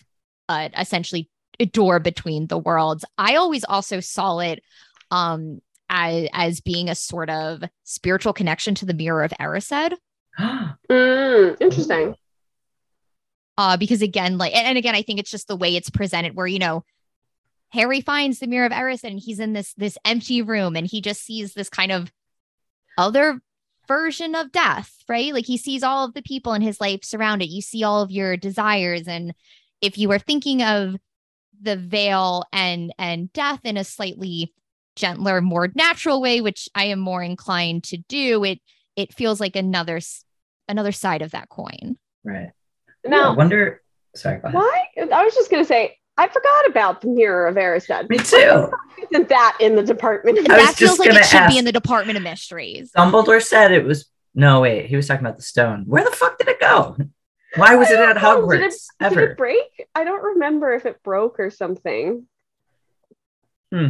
[0.49, 1.29] uh, essentially
[1.59, 3.05] a door between the worlds.
[3.17, 4.61] I always also saw it
[5.11, 9.93] um as, as being a sort of spiritual connection to the mirror of Erised.
[10.89, 12.15] Mm, interesting.
[13.57, 16.35] Uh, because again, like, and, and again, I think it's just the way it's presented,
[16.35, 16.83] where you know,
[17.73, 21.01] Harry finds the mirror of Erised and he's in this this empty room and he
[21.01, 22.11] just sees this kind of
[22.97, 23.41] other
[23.87, 25.33] version of death, right?
[25.33, 27.49] Like he sees all of the people in his life surrounded.
[27.49, 29.07] You see all of your desires.
[29.07, 29.33] And
[29.81, 30.95] if you are thinking of
[31.61, 34.53] the veil and and death in a slightly
[34.95, 38.59] gentler, more natural way, which I am more inclined to do, it
[38.95, 39.99] it feels like another
[40.67, 41.97] another side of that coin.
[42.23, 42.51] Right.
[43.03, 43.81] Now, I wonder.
[44.15, 44.37] Sorry.
[44.37, 44.53] Go ahead.
[44.53, 44.85] why?
[45.11, 48.07] I was just gonna say, I forgot about the mirror of Erised.
[48.09, 48.71] Me too.
[49.11, 50.37] Isn't that in the department?
[50.37, 52.23] of- I was that feels just like it should ask- be in the Department of
[52.23, 52.91] Mysteries.
[52.95, 54.09] Dumbledore said it was.
[54.35, 54.87] No, wait.
[54.87, 55.85] He was talking about the stone.
[55.87, 56.95] Where the fuck did it go?
[57.55, 58.47] Why was it at know.
[58.49, 59.87] Did it- Hogwarts Did it break?
[59.93, 62.25] I don't remember if it broke or something.
[63.71, 63.87] Hmm.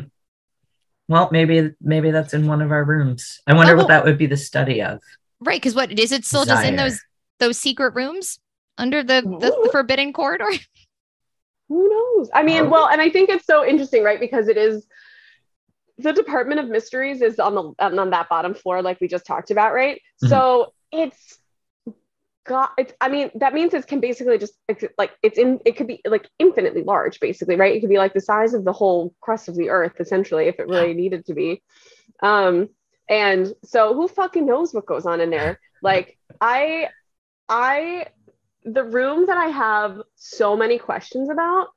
[1.10, 3.42] Well, maybe maybe that's in one of our rooms.
[3.46, 5.00] I wonder Oh, what that would be the study of.
[5.42, 5.62] Right.
[5.62, 7.00] Because what is it still just in those
[7.40, 8.40] those secret rooms
[8.78, 10.48] under the, the, the forbidden corridor?
[11.74, 12.30] Who knows?
[12.34, 14.20] I mean, well, and I think it's so interesting, right?
[14.20, 14.86] Because it is
[15.98, 19.50] the Department of Mysteries is on the on that bottom floor, like we just talked
[19.50, 20.00] about, right?
[20.24, 20.30] Mhm.
[20.30, 21.40] So it's
[22.46, 24.54] got it's I mean, that means it can basically just
[25.00, 27.76] like it's in it could be like infinitely large, basically, right?
[27.76, 30.60] It could be like the size of the whole crust of the earth, essentially, if
[30.60, 31.64] it really needed to be.
[32.22, 32.70] Um,
[33.10, 35.60] and so who fucking knows what goes on in there?
[35.82, 36.90] Like, I
[37.50, 38.08] I
[38.66, 41.68] the room that I have so many questions about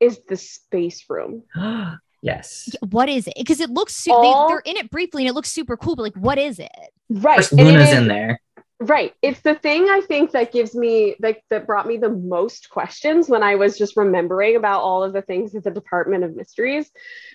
[0.00, 1.42] is the space room.
[2.22, 2.68] yes.
[2.90, 3.34] what is it?
[3.36, 5.96] Because it looks su- All- they, they're in it briefly and it looks super cool,
[5.96, 6.70] but like, what is it?
[7.08, 7.36] Right.
[7.36, 8.40] course, and it Luna's is- in there.
[8.78, 9.14] Right.
[9.22, 13.26] It's the thing I think that gives me like that brought me the most questions
[13.26, 16.90] when I was just remembering about all of the things at the Department of Mysteries.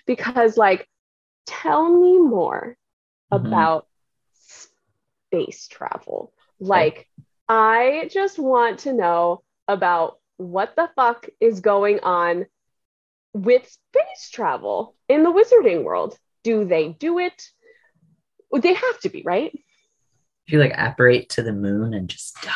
[0.06, 0.88] Because like
[1.46, 2.76] tell me more
[3.32, 3.44] Mhm.
[3.48, 3.88] about
[4.34, 6.32] space travel.
[6.60, 7.08] Like
[7.48, 12.46] I just want to know about what the fuck is going on
[13.34, 16.16] with space travel in the wizarding world.
[16.44, 17.48] Do they do it?
[18.52, 19.52] They have to be, right?
[20.46, 22.50] If you like apparate to the moon and just die.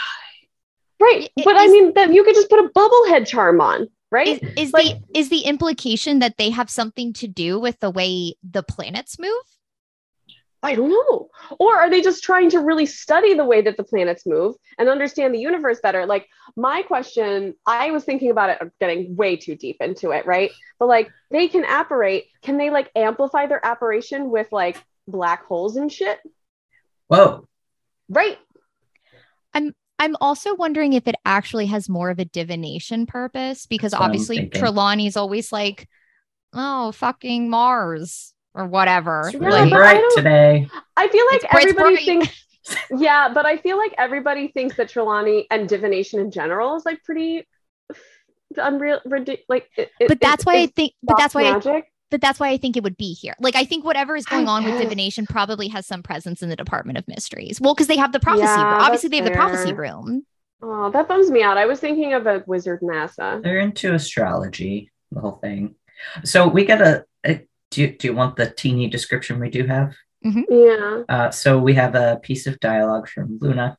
[1.01, 1.31] Right.
[1.39, 4.29] I- But I mean, then you could just put a bubblehead charm on, right?
[4.29, 7.91] Is, is Like- the is the implication that they have something to do with the
[7.91, 9.43] way the planets move?
[10.63, 11.29] I don't know.
[11.59, 14.89] Or are they just trying to really study the way that the planets move and
[14.89, 16.07] understand the universe better?
[16.07, 20.27] Like, my question, I was thinking about it, I'm getting way too deep into it,
[20.27, 20.51] right?
[20.79, 22.27] But like, they can apparate.
[22.43, 26.19] Can they like amplify their apparition with like black holes and shit?
[27.09, 27.47] Whoa.
[28.09, 28.39] Right.
[29.55, 34.03] I'm I'm also wondering if it actually has more of a divination purpose because That's
[34.03, 34.61] obviously thinking.
[34.61, 35.89] Trelawney's always like,
[36.53, 39.31] oh, fucking Mars or whatever.
[39.33, 40.69] Yeah, Really but I bright don't- today.
[40.97, 42.05] I feel like It's everybody bright.
[42.05, 42.47] thinks,
[42.91, 47.03] yeah, but I feel like everybody thinks that Trelawney and divination in general is like
[47.05, 47.47] pretty
[48.57, 49.45] unreal, ridiculous.
[49.49, 51.93] Like, it, it- But that's it's- why I think but that's why I magic.
[52.11, 53.35] but that's why I think it would be here.
[53.41, 56.49] Like I think whatever is going I on with divination probably has some presence in
[56.49, 57.61] the Department of Mysteries.
[57.61, 58.45] Well, because they have the prophecy.
[58.47, 58.81] Yeah, room.
[58.83, 60.25] Obviously, they have the prophecy room.
[60.63, 61.59] Oh, that bums me out.
[61.59, 63.43] I was thinking of a wizard NASA.
[63.45, 65.75] They're into astrology, the whole thing.
[66.25, 67.16] So we got a, a
[67.77, 69.95] do, you, do you want the teeny description we do have?
[70.23, 71.03] Yeah.
[71.09, 73.77] Uh, so we have a piece of dialogue from Luna.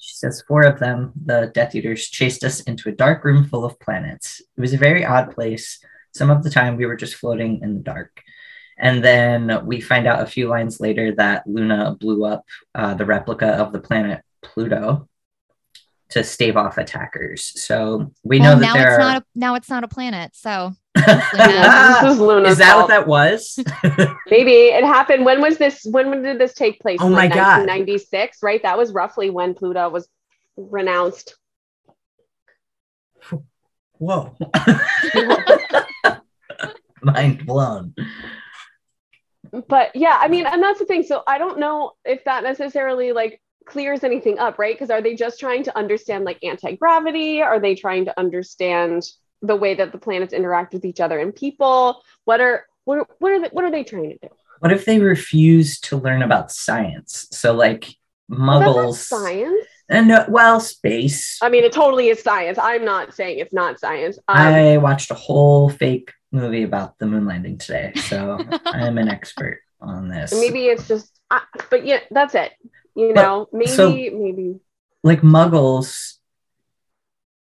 [0.00, 3.64] She says, Four of them, the Death Eaters, chased us into a dark room full
[3.64, 4.40] of planets.
[4.40, 5.78] It was a very odd place.
[6.14, 8.22] Some of the time we were just floating in the dark.
[8.76, 13.06] And then we find out a few lines later that Luna blew up uh, the
[13.06, 15.08] replica of the planet Pluto
[16.10, 17.60] to stave off attackers.
[17.62, 19.12] So we well, know that now there it's are.
[19.12, 20.34] not a now it's not a planet.
[20.34, 22.82] So this is Luna's Is that fault.
[22.82, 23.58] what that was?
[24.30, 25.24] Maybe it happened.
[25.24, 25.84] When was this?
[25.84, 26.98] When, when did this take place?
[27.00, 27.66] Oh In, my like God.
[27.66, 28.62] 1996, right?
[28.62, 30.08] That was roughly when Pluto was
[30.56, 31.36] renounced.
[33.98, 34.36] Whoa.
[37.02, 37.94] Mind blown.
[39.68, 41.02] But yeah, I mean, and that's the thing.
[41.02, 44.74] So I don't know if that necessarily like clears anything up, right?
[44.74, 47.42] Because are they just trying to understand like anti gravity?
[47.42, 49.02] Are they trying to understand
[49.42, 52.02] the way that the planets interact with each other and people?
[52.24, 54.28] What are what are, what are they, what are they trying to do?
[54.60, 57.26] What if they refuse to learn about science?
[57.32, 57.94] So, like
[58.30, 58.94] muggles.
[58.94, 59.66] science.
[59.88, 61.38] And uh, well, space.
[61.42, 62.58] I mean, it totally is science.
[62.60, 64.18] I'm not saying it's not science.
[64.28, 69.08] Um, I watched a whole fake movie about the moon landing today, so I'm an
[69.08, 70.32] expert on this.
[70.32, 72.52] maybe it's just, uh, but yeah, that's it.
[72.96, 74.60] You But- know, maybe, so- maybe.
[75.04, 76.14] like muggles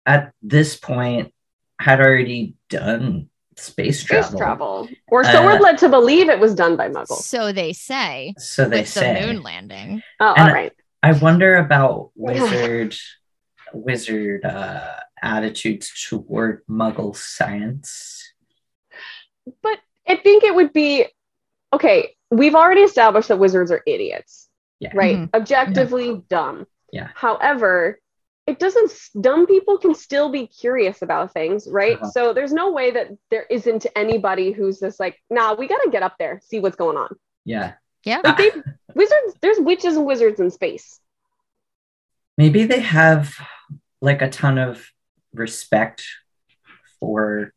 [0.04, 1.32] at this point
[1.80, 4.38] had already done space space travel.
[4.38, 4.88] travel.
[5.09, 7.22] Or so we're Uh, led to believe it was done by Muggles.
[7.22, 9.20] So they say So they with say.
[9.20, 10.02] the moon landing.
[10.20, 10.72] Oh, and- all right.
[11.02, 12.96] I wonder about wizard
[13.72, 18.32] wizard uh, attitudes toward Muggle science.
[19.62, 19.78] But
[20.09, 21.06] I think it would be
[21.72, 22.16] okay.
[22.30, 24.45] We've already established that wizards are idiots,
[24.80, 24.90] Yeah.
[24.94, 25.16] right?
[25.16, 25.34] Mhm.
[25.34, 26.66] Objectively dumb.
[26.92, 27.08] Yeah.
[27.14, 27.98] However,
[28.46, 28.92] it doesn't.
[29.20, 31.96] Dumb people can still be curious about things, right?
[31.96, 32.10] Uh-huh.
[32.10, 35.90] So there's no way that there isn't anybody who's just like, nah, we got to
[35.90, 37.16] get up there, see what's going on.
[37.44, 37.72] Yeah.
[38.04, 38.20] Yeah.
[38.22, 38.50] Like they,
[38.94, 41.00] wizards, there's witches and wizards in space.
[42.38, 43.34] Maybe they have
[44.00, 44.90] like a ton of
[45.32, 46.04] respect
[47.00, 47.52] for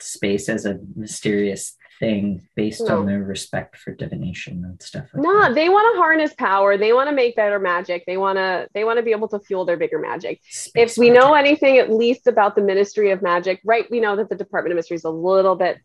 [0.00, 2.98] space as a mysterious thing based No.
[3.00, 5.08] on their respect for divination and stuff.
[5.14, 5.54] Like Nah, that.
[5.54, 6.76] they want to harness power.
[6.76, 8.04] They want to make better magic.
[8.06, 8.68] They want to.
[8.74, 10.40] They want to be able to fuel their bigger magic.
[10.44, 13.90] Space if we know anything at least about the Ministry of Magic, right?
[13.90, 15.78] We know that the Department of Mystery is a little bit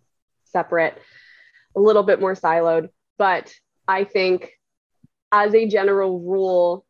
[0.45, 0.97] separate,
[1.75, 3.53] a little bit more siloed, but
[3.87, 4.51] I think
[5.31, 6.85] as a general rule,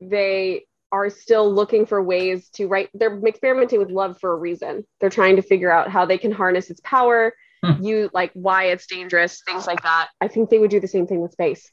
[0.00, 2.90] they are still looking for ways to write.
[2.94, 6.32] they're experimenting with love for a reason they're trying to figure out how they can
[6.32, 7.32] harness its power.
[7.80, 10.08] You like why it's dangerous things like that.
[10.20, 11.70] I think they would do the same thing with space.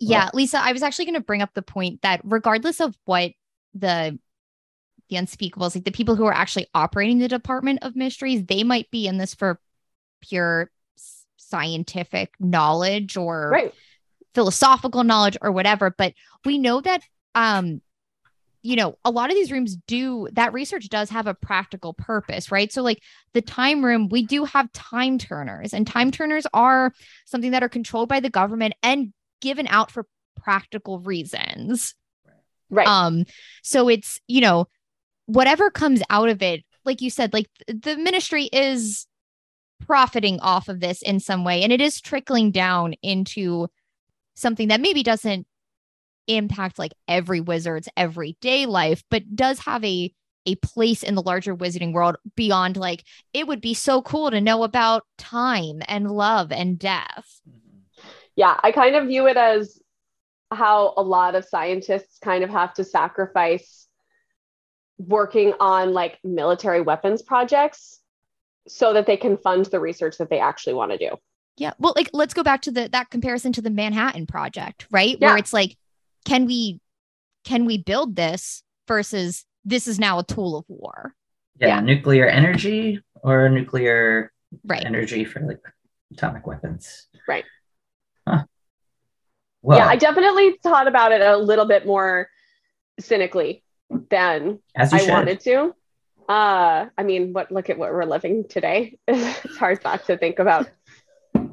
[0.00, 3.32] Yeah, Lisa, I was actually going to bring up the point that regardless of what
[3.74, 4.18] the
[5.10, 8.90] the unspeakables, like the people who are actually operating the Department of Mysteries, they might
[8.90, 9.60] be in this for
[10.22, 10.70] pure
[11.36, 13.74] scientific knowledge or right.
[14.34, 17.02] philosophical knowledge or whatever but we know that
[17.34, 17.80] um
[18.64, 22.50] you know a lot of these rooms do that research does have a practical purpose
[22.50, 22.72] right?
[22.72, 23.00] So like
[23.34, 26.92] the time room we do have time turners and time turners are
[27.26, 30.06] something that are controlled by the government and given out for
[30.42, 31.94] practical reasons.
[32.70, 32.88] Right.
[32.88, 33.26] Um
[33.62, 34.66] so it's you know
[35.26, 39.06] whatever comes out of it like you said like th- the ministry is
[39.86, 43.68] profiting off of this in some way and it is trickling down into
[44.34, 45.46] something that maybe doesn't
[46.26, 50.12] impact like every wizard's everyday life but does have a
[50.46, 54.40] a place in the larger wizarding world beyond like it would be so cool to
[54.40, 58.08] know about time and love and death mm-hmm.
[58.36, 59.80] yeah i kind of view it as
[60.50, 63.88] how a lot of scientists kind of have to sacrifice
[64.98, 68.00] working on like military weapons projects
[68.68, 71.10] so that they can fund the research that they actually want to do
[71.56, 71.72] Yeah.
[71.78, 75.16] Well, like let's go back to the that comparison to the Manhattan Project, right?
[75.20, 75.28] Yeah.
[75.28, 75.76] Where it's like,
[76.24, 76.80] can we
[77.44, 81.14] can we build this versus this is now a tool of war.
[81.58, 81.80] Yeah, Yeah.
[81.80, 84.32] nuclear energy or nuclear
[84.64, 84.84] Right.
[84.84, 85.60] energy for like
[86.12, 87.06] atomic weapons.
[87.28, 87.44] Right.
[88.26, 88.44] Huh.
[89.62, 92.28] Well, yeah i definitely thought about it a little bit more
[93.00, 93.62] cynically
[94.10, 95.10] than as I should.
[95.10, 95.74] wanted to.
[96.28, 98.98] Uh, I mean, what look at what we're living today.
[99.08, 100.68] it's hard not to think about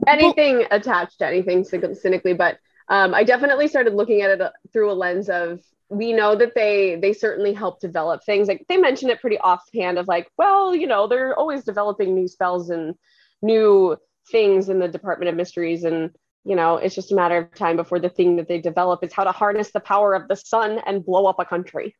[0.08, 2.58] anything attached to anything cynically, but
[2.92, 6.54] um, I definitely started looking at it uh, through a lens of we know that
[6.56, 8.50] they they certainly help develop things.
[8.50, 12.28] Like they mention it pretty offhand of like, well, you know, they're always developing new
[12.28, 12.96] spells and
[13.42, 13.96] new
[14.30, 16.12] things in the Department of Mysteries and
[16.44, 19.14] you know, it's just a matter of time before the thing that they develop is
[19.14, 21.96] how to harness the power of the sun and blow up a country.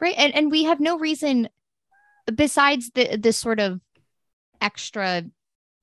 [0.00, 0.14] Right.
[0.18, 1.48] And and we have no reason
[2.34, 3.80] besides the this sort of
[4.60, 5.22] extra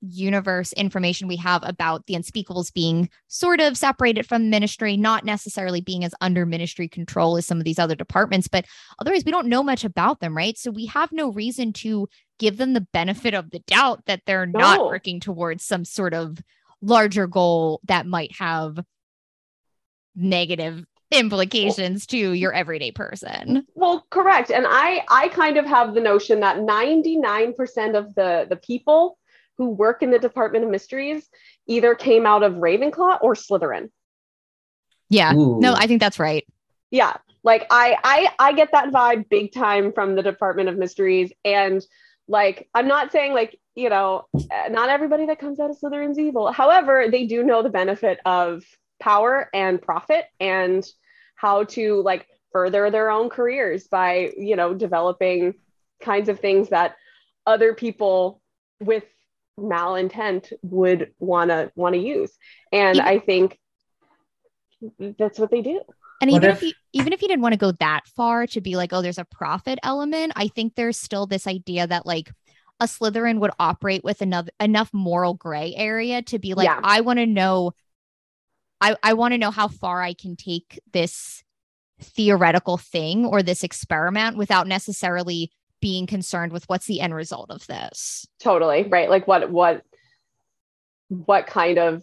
[0.00, 5.80] universe information we have about the unspeakables being sort of separated from ministry, not necessarily
[5.80, 8.64] being as under ministry control as some of these other departments, but
[8.98, 10.56] otherwise we don't know much about them, right?
[10.58, 14.46] So we have no reason to give them the benefit of the doubt that they're
[14.46, 16.38] not working towards some sort of
[16.82, 18.78] larger goal that might have
[20.14, 23.66] negative implications to your everyday person.
[23.74, 24.50] Well, correct.
[24.50, 29.18] And I I kind of have the notion that 99% of the the people
[29.58, 31.28] who work in the Department of Mysteries
[31.66, 33.90] either came out of Ravenclaw or Slytherin.
[35.08, 35.34] Yeah.
[35.34, 35.60] Ooh.
[35.60, 36.46] No, I think that's right.
[36.90, 37.16] Yeah.
[37.42, 41.84] Like I I I get that vibe big time from the Department of Mysteries and
[42.28, 44.26] like I'm not saying like, you know,
[44.68, 46.50] not everybody that comes out of Slytherin's evil.
[46.50, 48.64] However, they do know the benefit of
[49.00, 50.84] power and profit and
[51.36, 55.54] how to like further their own careers by, you know, developing
[56.02, 56.96] kinds of things that
[57.46, 58.40] other people
[58.80, 59.04] with
[59.58, 62.32] malintent would want to want to use.
[62.72, 63.58] And Even- I think
[65.18, 65.80] that's what they do.
[66.20, 68.46] And What even if- if you even if you didn't want to go that far
[68.48, 72.06] to be like, oh, there's a profit element, I think there's still this idea that
[72.06, 72.30] like
[72.80, 76.80] a Slytherin would operate with enough enough moral gray area to be like, Yeah.
[76.82, 77.72] I want to know,
[78.80, 81.42] I I want to know how far I can take this
[82.00, 85.50] theoretical thing or this experiment without necessarily
[85.86, 88.26] being concerned with what's the end result of this.
[88.40, 89.08] Totally right.
[89.08, 89.84] Like what what
[91.06, 92.02] what kind of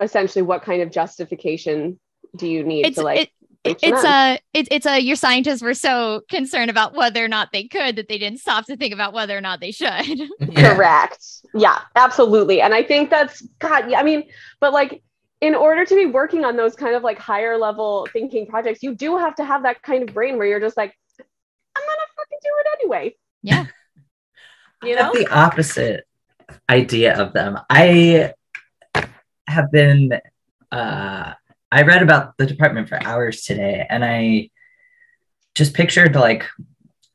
[0.00, 2.00] essentially what kind of justification
[2.34, 3.30] do you need It's to like
[3.62, 7.52] it, it's a it, it's a your scientists were so concerned about whether or not
[7.52, 9.88] they could that they didn't stop to think about whether or not they should.
[10.40, 10.74] Yeah.
[10.74, 11.24] Correct.
[11.54, 12.60] Yeah, absolutely.
[12.60, 13.88] And I think that's God.
[13.88, 14.24] Yeah, I mean,
[14.58, 15.04] but like
[15.40, 18.96] in order to be working on those kind of like higher level thinking projects, you
[18.96, 20.96] do have to have that kind of brain where you're just like,
[21.78, 23.14] I'm gonna fucking do it anyway.
[23.42, 23.66] Yeah.
[24.84, 25.20] You I have know?
[25.20, 26.06] the opposite
[26.70, 27.58] idea of them.
[27.68, 28.32] I
[29.48, 30.12] have been
[30.70, 31.32] uh
[31.72, 34.50] I read about the department for hours today and I
[35.56, 36.46] just pictured like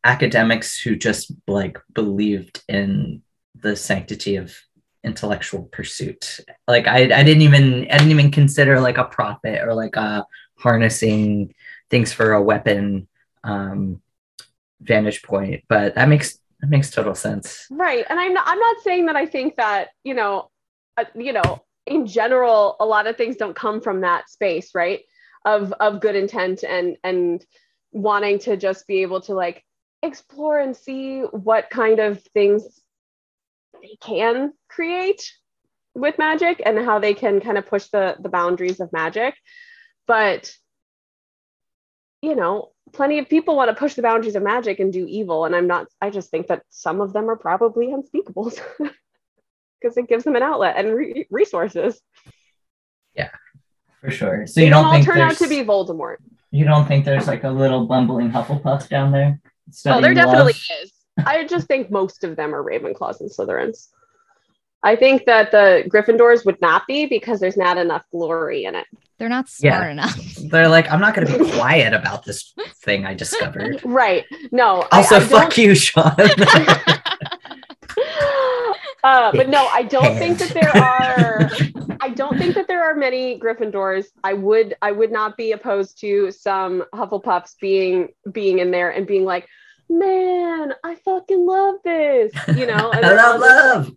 [0.03, 3.22] academics who just like believed in
[3.61, 4.53] the sanctity of
[5.03, 6.41] intellectual pursuit.
[6.68, 10.26] Like I, I didn't even I didn't even consider like a profit or like a
[10.57, 11.53] harnessing
[11.89, 13.07] things for a weapon
[13.45, 14.01] um
[14.84, 17.67] vantage point, but that makes that makes total sense.
[17.69, 18.05] Right.
[18.09, 20.49] And I'm not I'm not saying that I think that, you know,
[20.97, 25.01] uh, you know, in general, a lot of things don't come from that space, right?
[25.45, 27.45] Of of good intent and and
[27.91, 29.63] wanting to just be able to like
[30.01, 32.63] explore and see what kind of things
[33.81, 35.31] they can create
[35.95, 39.36] with magic and how they can kind of push the the boundaries of magic.
[40.07, 40.53] But
[42.21, 45.45] you know, plenty of people want to push the boundaries of magic and do evil
[45.45, 48.59] and i'm not i just think that some of them are probably unspeakables
[49.81, 51.99] because it gives them an outlet and re- resources
[53.15, 53.29] Yeah,
[54.01, 54.47] For sure.
[54.47, 56.17] So they you don't don't all think turn out to be voldemort
[56.51, 59.39] you don't think there's like a little bumbling Hufflepuff down there?
[59.87, 60.83] oh there definitely love?
[60.83, 60.93] is
[61.25, 63.87] i just think most of them are ravenclaws and slytherins
[64.84, 68.86] i think that the gryffindors would not be because there's not enough glory in it
[69.17, 69.77] They're not Yeah.
[69.77, 70.17] smart enough.
[70.51, 72.53] They're like, I'm not gonna be quiet about this
[72.84, 73.79] thing I discovered.
[74.01, 76.11] right no I- Also, I, fuck you, Sean.
[79.03, 81.49] uh, but no, I don't think that there are.
[82.01, 84.05] I don't think that there are many Gryffindors.
[84.23, 84.75] I would.
[84.81, 89.47] I would not be opposed to some Hufflepuffs being being in there and being like,
[89.89, 92.91] "Man, I fucking love this," you know.
[92.93, 93.91] I love love.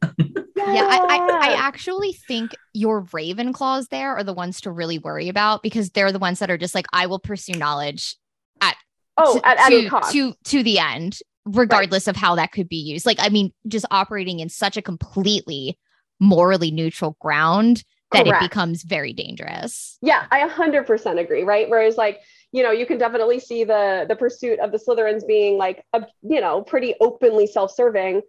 [0.56, 5.28] Yeah, I, I, I actually think your Ravenclaws there are the ones to really worry
[5.28, 8.16] about because they're the ones that are just like, I will pursue knowledge
[8.62, 8.74] at
[9.18, 10.12] oh, to, at any cost.
[10.12, 13.04] to to the end, regardless of how that could be used.
[13.04, 15.78] Like, I mean, just operating in such a completely
[16.20, 18.42] morally neutral ground that Correct.
[18.42, 19.98] it becomes very dangerous.
[20.00, 21.68] Yeah, I 100% agree, right?
[21.68, 22.20] Whereas like,
[22.52, 26.06] you know, you can definitely see the the pursuit of the Slytherins being like a,
[26.22, 28.22] you know, pretty openly self-serving.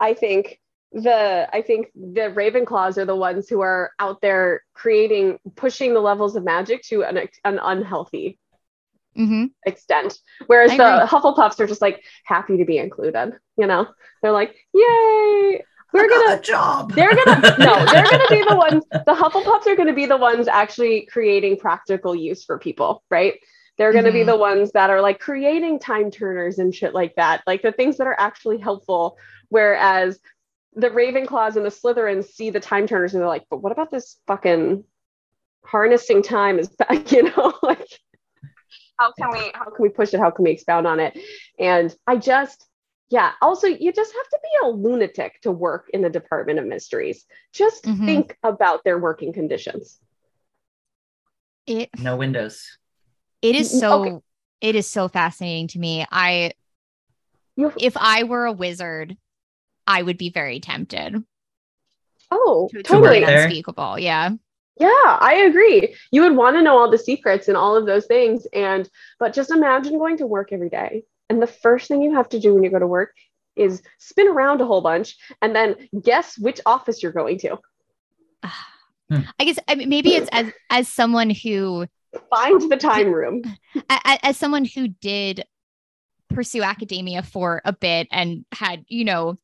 [0.00, 0.58] I think
[0.92, 6.00] the I think the Ravenclaws are the ones who are out there creating pushing the
[6.00, 8.38] levels of magic to an an unhealthy
[9.16, 10.18] hmm extent.
[10.46, 11.06] Whereas I the agree.
[11.06, 13.86] Hufflepuffs are just like happy to be included, you know?
[14.22, 16.92] They're like, "Yay, we're gonna a job.
[16.94, 20.48] they're gonna no they're gonna be the ones the hufflepuffs are gonna be the ones
[20.48, 23.34] actually creating practical use for people right
[23.78, 24.26] they're gonna be Mhm.
[24.26, 27.96] the ones that are like creating time turners and shit like that like the things
[27.98, 29.16] that are actually helpful
[29.48, 30.18] whereas
[30.78, 33.90] the ravenclaws and the slytherins see the time turners and they're like but what about
[33.90, 34.84] this fucking
[35.64, 37.86] harnessing time is back, you know like
[38.98, 41.18] how can we how can we push it how can we expound on it
[41.58, 42.64] and i just
[43.10, 46.64] yeah also you just have to be a lunatic to work in the department of
[46.66, 48.06] mysteries just Mhm.
[48.06, 49.98] think about their working conditions
[51.66, 52.78] It no windows.
[53.42, 54.18] it is so okay.
[54.60, 56.06] it is so fascinating to me.
[56.10, 56.52] I
[57.78, 59.16] if I were a wizard,
[59.88, 61.24] I would be very tempted.
[62.30, 63.24] Oh to, to totally.
[63.24, 63.98] unspeakable.
[63.98, 64.30] Yeah.
[64.78, 65.96] yeah i agree.
[66.12, 69.32] You would want to know all the secrets and all of those things and but
[69.32, 72.54] just imagine going to work every day and the first thing you have to do
[72.54, 73.14] when you go to work
[73.56, 77.58] is spin around a whole bunch and then guess which office you're going to.
[79.10, 81.86] I guess I mean, maybe it's as as someone who
[82.28, 83.42] find the time room.
[83.74, 85.44] A- a- as someone who did
[86.28, 89.38] pursue academia for a bit and had you know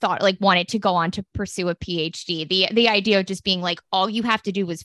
[0.00, 3.42] thought like wanted to go on to pursue a phd the the idea of just
[3.44, 4.84] being like all you have to do was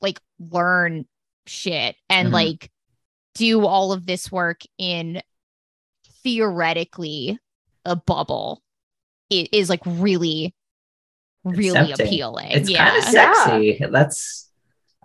[0.00, 1.04] like learn
[1.46, 2.32] shit and Mhm.
[2.32, 2.70] like
[3.34, 5.20] do all of this work in
[6.22, 7.38] theoretically
[7.84, 8.62] a bubble
[9.32, 10.54] i- is like really
[11.44, 12.06] really tempting.
[12.06, 13.84] appealing It's yeah kind of sexy.
[13.90, 14.50] That's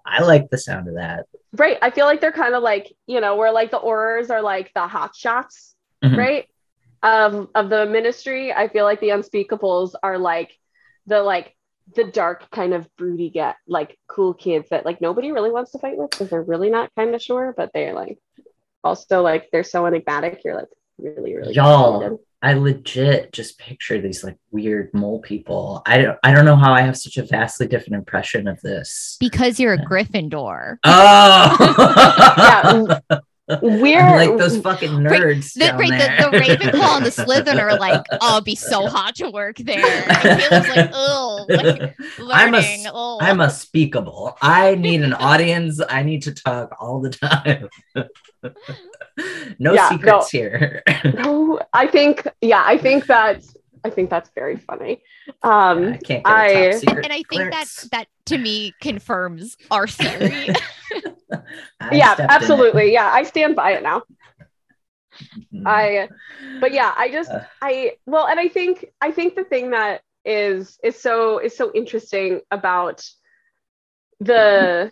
[0.05, 1.25] I like the sound of that.
[1.53, 4.41] right i feel like they're kind of like you know where like the aurors are
[4.41, 6.15] like the hot shots Mhm.
[6.17, 6.45] right
[7.03, 10.51] of of the ministry i feel like the unspeakables are like
[11.07, 11.55] the like
[11.95, 15.79] the dark kind of broody get like cool kids that like nobody really wants to
[15.79, 18.19] fight with because they're really not kind of sure but they're like
[18.83, 20.67] also like they're so enigmatic you're like
[21.01, 21.99] really, really Y'all.
[21.99, 22.25] fascinated.
[22.41, 25.81] I legit just picture these like weird mole people.
[25.85, 29.17] I don't I don't know how I have such a vastly different impression of this.
[29.19, 30.77] Because you're a Gryffindor.
[30.85, 32.99] Oh
[33.61, 35.53] We're like those fucking Right, nerds.
[35.53, 38.87] The, down right, the, the Ravenclaw and the Slytherin are like, oh, it'd be so
[38.87, 39.83] hot to work there.
[39.85, 41.95] And Caleb's like, oh, like
[42.31, 43.17] I'm a, oh.
[43.21, 44.37] I'm a speakable.
[44.41, 45.81] I need an audience.
[45.89, 47.69] I need to talk all the time.
[49.59, 50.83] no Yeah, secrets here.
[51.03, 53.43] no, I think, yeah, I think that
[53.83, 55.01] I think that's very funny.
[55.41, 58.73] Um, I can't get a I- top secret and I think that that to me
[58.81, 60.49] confirms our theory.
[61.91, 62.31] Yeah, stepped in it.
[62.31, 62.93] absolutely.
[62.93, 64.03] Yeah, I stand by it now.
[65.53, 65.63] Mhm.
[65.65, 66.09] I,
[66.61, 67.43] but yeah, I just, Uh.
[67.61, 71.71] I, well, and I think, I think the thing that is, is so, is so
[71.73, 73.03] interesting about
[74.19, 74.91] the,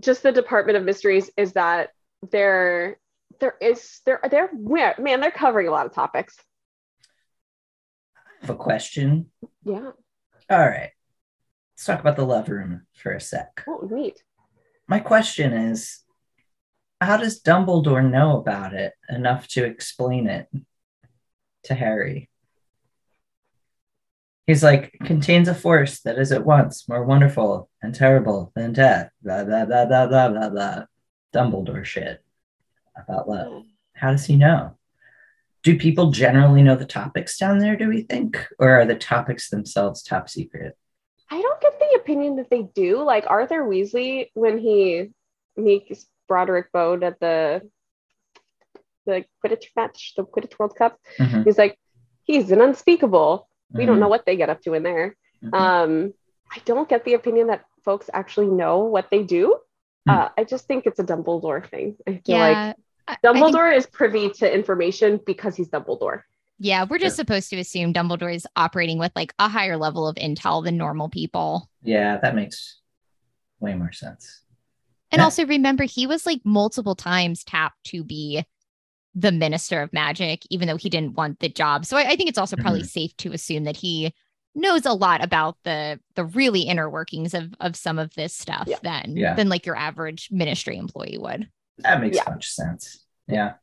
[0.00, 1.90] just the Department of Mysteries is that
[2.30, 2.98] there,
[3.40, 4.50] there is, there, they're,
[4.98, 6.36] man, they're covering a lot of topics.
[8.16, 9.30] I have a question.
[9.64, 9.90] Yeah.
[10.50, 10.90] All right.
[11.76, 13.62] Let's talk about the love room for a sec.
[13.68, 14.22] Oh, neat.
[14.88, 16.04] My question is
[17.02, 20.48] how does Dumbledore know about it enough to explain it
[21.64, 22.30] to Harry?
[24.46, 29.10] He's like, contains a force that is at once more wonderful and terrible than death.
[29.22, 30.84] Blah, blah, blah, blah, blah, blah, blah.
[31.34, 32.24] Dumbledore shit
[32.96, 33.64] about love.
[33.92, 34.78] How does he know?
[35.62, 38.46] Do people generally know the topics down there, do we think?
[38.58, 40.74] Or are the topics themselves top secret?
[41.28, 43.02] I don't get the opinion that they do.
[43.02, 45.10] Like Arthur Weasley, when he
[45.56, 47.62] meets Broderick Bode at the
[49.06, 51.78] the Quidditch match, the Quidditch World Cup, Mhm, he's like,
[52.24, 53.48] he's an unspeakable.
[53.72, 55.16] We don't mhm, know what they get up to in there.
[55.44, 55.54] mhm.
[55.54, 56.14] Um,
[56.50, 59.58] I don't get the opinion that folks actually know what they do.
[60.06, 60.10] Hmm.
[60.12, 61.96] Uh, I just think it's a Dumbledore thing.
[62.06, 62.72] I feel like yeah.
[63.08, 66.22] I- I think- Dumbledore is privy to information because he's Dumbledore.
[66.58, 70.16] Yeah, we're just supposed to assume Dumbledore is operating with like a higher level of
[70.16, 71.68] intel than normal people.
[71.82, 72.80] Yeah, that makes
[73.60, 74.42] way more sense.
[75.12, 75.24] And Yeah.
[75.24, 78.44] also remember, he was like multiple times tapped to be
[79.14, 81.86] the minister of magic, even though he didn't want the job.
[81.86, 82.86] So I, I think it's also probably Mm-hmm.
[82.88, 84.12] safe to assume that he
[84.54, 88.64] knows a lot about the the really inner workings of of some of this stuff
[88.66, 88.78] Yeah.
[88.82, 89.34] than Yeah.
[89.34, 91.48] than like your average ministry employee would.
[91.78, 92.24] That makes Yeah.
[92.28, 93.04] much sense.
[93.28, 93.54] Yeah.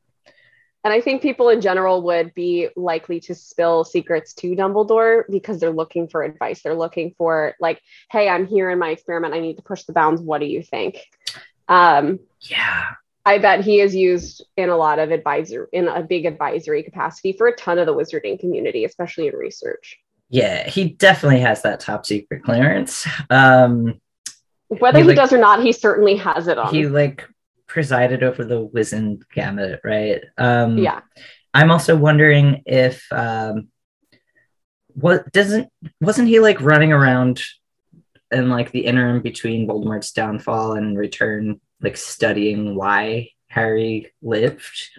[0.83, 5.59] And I think people in general would be likely to spill secrets to Dumbledore because
[5.59, 6.61] they're looking for advice.
[6.61, 7.81] They're looking for like,
[8.11, 9.33] hey, I'm here in my experiment.
[9.33, 10.21] I need to push the bounds.
[10.21, 10.97] What do you think?
[11.67, 12.85] Um, Yeah.
[13.25, 17.31] I bet he is used in a lot of advisor in a big advisory capacity
[17.31, 19.97] for a ton of the wizarding community, especially in research.
[20.29, 23.07] Yeah, he definitely has that top secret clearance.
[23.29, 24.01] Um
[24.67, 26.73] Whether He, he, like- does or not, he certainly has it on.
[26.73, 27.25] he like
[27.77, 30.21] presided over the wizened gamut, right?
[30.37, 31.01] Um yeah.
[31.55, 33.69] I'm also wondering if um
[34.93, 35.69] what doesn't
[35.99, 37.41] wasn't he like running around
[38.31, 44.89] in like the interim between Voldemort's downfall and return, like studying why Harry lived?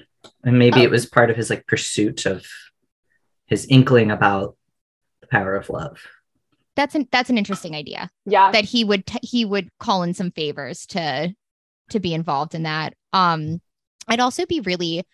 [0.43, 0.85] And maybe Oh.
[0.85, 2.45] it was part of his like pursuit of
[3.47, 4.57] his inkling about
[5.21, 6.01] the power of love.
[6.75, 8.11] That's an that's an interesting idea.
[8.27, 8.51] Yeah.
[8.51, 11.33] that he would t- he would call in some favors to
[11.91, 12.95] to be involved in that.
[13.13, 13.61] Um,
[14.09, 15.05] I'd also be really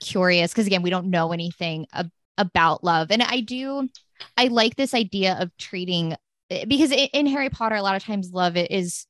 [0.00, 3.88] curious because again, we don't know anything ab- about love, and I do
[4.36, 6.16] I like this idea of treating
[6.50, 9.06] eh, because in, Harry Potter, a lot of times love is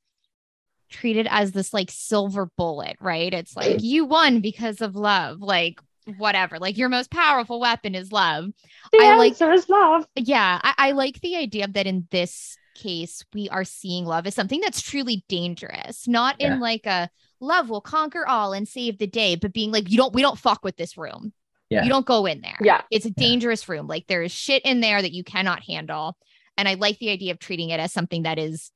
[0.89, 3.33] treated as this like silver bullet, right?
[3.33, 5.79] It's like you won because of love, like
[6.17, 8.45] whatever, like your most powerful weapon is love
[8.91, 10.05] the I like- answer is love.
[10.15, 14.35] yeah I, I like the idea that in this case we are seeing love as
[14.35, 16.53] something that's truly dangerous not Yeah.
[16.55, 17.09] in like a
[17.39, 20.37] love will conquer all and save the day but being like you don't we don't
[20.39, 21.33] fuck with this room
[21.69, 21.83] Yeah.
[21.83, 22.81] you don't go in there Yeah.
[22.91, 26.17] it's a dangerous room like there is shit in there that you cannot handle
[26.57, 28.71] and i like the idea of treating it as something that is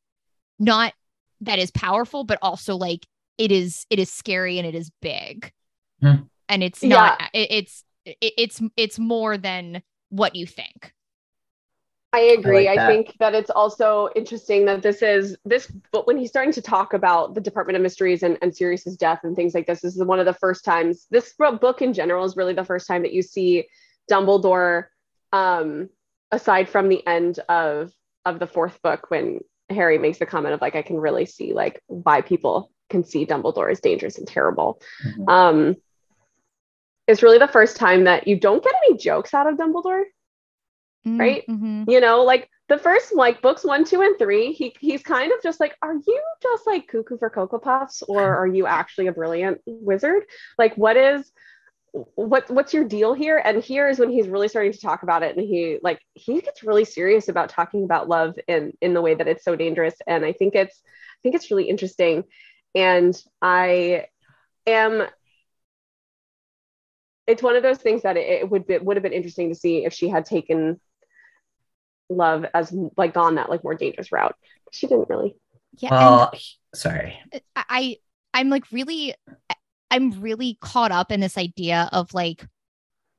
[0.60, 0.94] not
[1.42, 3.06] that is powerful but also like
[3.38, 5.52] it is it is scary and it is big
[6.02, 6.24] Hmm.
[6.50, 10.94] and it's not it, it's it, it's it's more than what you think
[12.14, 12.68] I agree.
[12.68, 12.88] I I, like that.
[12.88, 16.94] think that it's also interesting that this is this, but when he's starting to talk
[16.94, 20.04] about the Department of Mysteries and, and Sirius's death and things like this, this is
[20.04, 21.06] one of the first times.
[21.12, 23.68] This book in general is really the first time that you see
[24.10, 24.86] Dumbledore,
[25.34, 25.90] um,
[26.32, 27.92] aside from the end of
[28.26, 29.40] of the fourth book when
[29.70, 33.26] Harry makes the comment of like, I can really see like why people can see
[33.26, 34.82] Dumbledore as dangerous and terrible.
[35.06, 35.30] Mhm.
[35.30, 35.76] Um,
[37.06, 40.04] it's really the first time that you don't get any jokes out of Dumbledore
[41.18, 41.44] Right?
[41.50, 41.86] Mhm.
[41.90, 45.42] you know like the first like books one two and three he he's kind of
[45.42, 49.12] just like are you just like cuckoo for cocoa puffs or are you actually a
[49.12, 50.24] brilliant wizard
[50.58, 51.32] like what is
[52.16, 55.24] what what's your deal here and here is when he's really starting to talk about
[55.24, 59.02] it and he like he gets really serious about talking about love in in the
[59.02, 62.24] way that it's so dangerous and i think it's i think it's really interesting
[62.76, 64.06] and i
[64.68, 65.08] am
[67.26, 69.86] it's one of those things that it would be would have been interesting to see
[69.86, 70.80] if she had taken
[72.10, 74.36] love as like gone that like more dangerous route
[74.72, 75.36] she didn't really
[75.78, 75.92] Yeah.
[75.92, 76.32] Well,
[76.74, 77.20] sorry.
[77.56, 77.98] I
[78.34, 79.14] I'm like really
[79.92, 82.46] I'm really caught up in this idea of like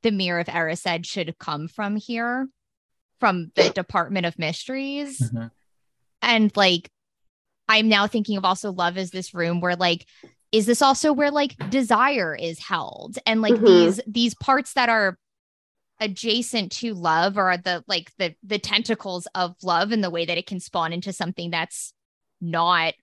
[0.03, 2.47] the mirror of Erised should come from here,
[3.21, 5.19] from the Department of Mysteries.
[5.19, 5.51] Mhm.
[6.23, 6.91] And like
[7.69, 10.07] I'm now thinking of also love as this room where like
[10.53, 13.67] is this also where like desire is held and like Mhm.
[13.67, 15.19] these these parts that are
[16.01, 20.39] adjacent to love or the like the the tentacles of love and the way that
[20.39, 21.93] it can spawn into something that's
[22.41, 22.95] not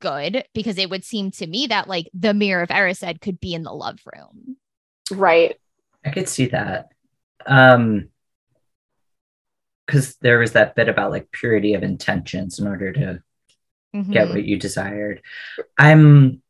[0.00, 3.54] good because it would seem to me that like the mirror of Erised could be
[3.54, 4.56] in the love room.
[5.10, 5.56] right
[6.04, 6.88] I could see that.
[7.46, 8.08] Um,
[9.86, 13.22] because there was that bit about like purity of intentions in order to
[14.10, 14.30] get Mhm.
[14.30, 15.22] what you desired.
[15.78, 16.42] I'm.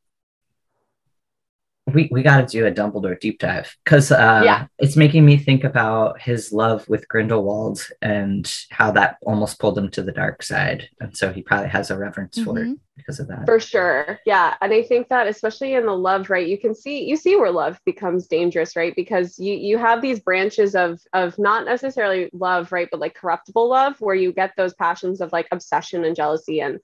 [1.93, 4.66] We we got to do a Dumbledore deep dive because uh, Yeah.
[4.78, 9.91] it's making me think about his love with Grindelwald and how that almost pulled him
[9.91, 12.78] to the dark side, and so he probably has a reverence for it Mhm.
[12.97, 13.45] because of that.
[13.45, 14.18] For sure.
[14.24, 14.55] Yeah.
[14.62, 17.51] And I think that especially in the love, right, you can see you see where
[17.51, 18.97] love becomes dangerous, right?
[18.97, 23.68] Because you you have these branches of of not necessarily love, right, but like corruptible
[23.68, 26.80] love where you get those passions of like obsession and jealousy and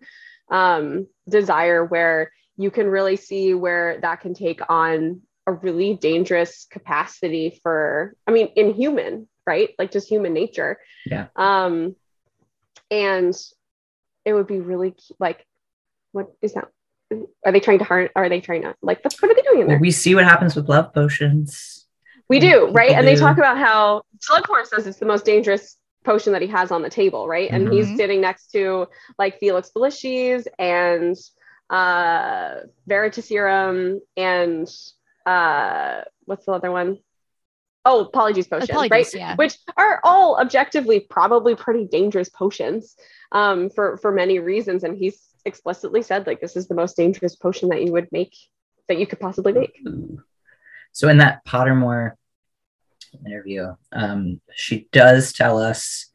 [0.51, 6.67] um desire where you can really see where that can take on a really dangerous
[6.71, 9.71] capacity for I mean in human, right?
[9.79, 10.79] Like just human nature.
[11.07, 11.29] Yeah.
[11.37, 11.97] Um
[12.91, 13.35] and
[14.25, 15.45] it would be really like
[16.13, 16.69] what is that?
[17.47, 18.09] Are they trying to harm?
[18.15, 19.03] Are they trying to like?
[19.03, 19.79] What, are they doing in Well, there?
[19.79, 21.87] we see what happens with love potions.
[22.29, 22.93] We do, right?
[22.93, 26.71] And they talk about how Slughorn says it's the most dangerous potion that he has
[26.71, 27.51] on the table, right?
[27.51, 27.73] And Mhm.
[27.73, 28.87] he's sitting next to
[29.19, 31.17] like Felix Felicis and
[31.71, 34.69] uh Veritaserum and
[35.25, 36.99] uh what's the other one?
[37.85, 39.15] Oh, Polyjuice Uh, potion, Polyjuice, right?
[39.15, 39.37] yeah.
[39.37, 42.95] Which are all objectively probably pretty dangerous potions
[43.33, 44.85] um, for for many reasons.
[44.85, 48.37] And he's explicitly said like this is the most dangerous potion that you would make
[48.89, 49.81] that you could possibly make.
[50.93, 52.13] So in that Pottermore
[53.25, 56.10] interview, um, she does tell us.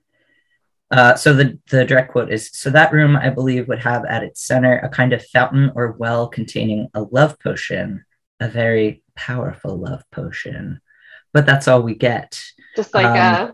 [0.91, 4.23] Uh, so the the direct quote is: "So that room, I believe, would have at
[4.23, 8.05] its center a kind of fountain or well containing a love potion,
[8.39, 10.79] a very powerful love potion.
[11.33, 12.41] But that's all we get.
[12.75, 13.51] Just like Um, uh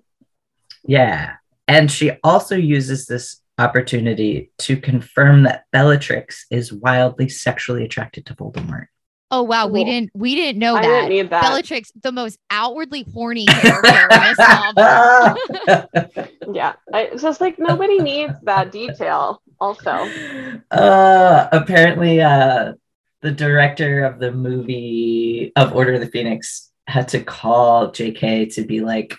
[0.84, 1.36] Yeah.
[1.68, 8.36] And she also uses this opportunity to confirm that Bellatrix is wildly sexually attracted to
[8.36, 8.88] Voldemort.
[9.34, 10.88] Oh wow, we didn't we didn't know I that.
[10.88, 11.42] didn't need that.
[11.42, 14.38] Bellatrix, the most outwardly horny character in this
[16.08, 16.54] novel.
[16.54, 19.42] yeah, I, it's just like nobody needs that detail.
[19.62, 19.92] Also,
[20.72, 22.74] uh, apparently, uh,
[23.22, 28.66] the director of the movie of Order of the Phoenix had to call JK to
[28.66, 29.16] be like,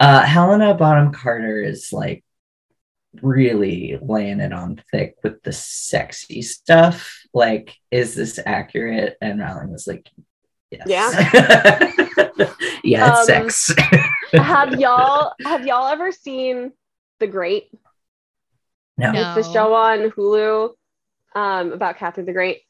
[0.00, 2.24] uh, Helena Bonham Carter is like
[3.20, 7.20] really laying it on thick with the sexy stuff.
[7.34, 9.16] Like, is this accurate?
[9.20, 10.08] And Rowling was like,
[10.70, 10.86] yes.
[10.88, 11.90] yeah,
[12.84, 13.74] it's Um, sex.
[14.32, 16.72] have y'all have y'all ever seen
[17.20, 17.68] The Great?
[18.96, 19.12] no.
[19.12, 19.20] No.
[19.36, 20.70] It's the show on Hulu
[21.34, 22.62] um, about Catherine the Great.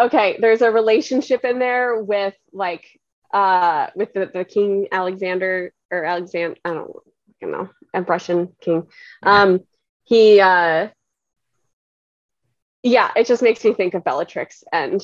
[0.00, 2.86] Okay, there's a relationship in there with like
[3.34, 6.96] uh with the, the King Alexander or Alexander, I don't
[7.42, 8.86] you know, Russian king.
[9.22, 9.60] Um
[10.04, 10.88] he uh
[12.82, 15.02] yeah, it just makes me think of Bellatrix and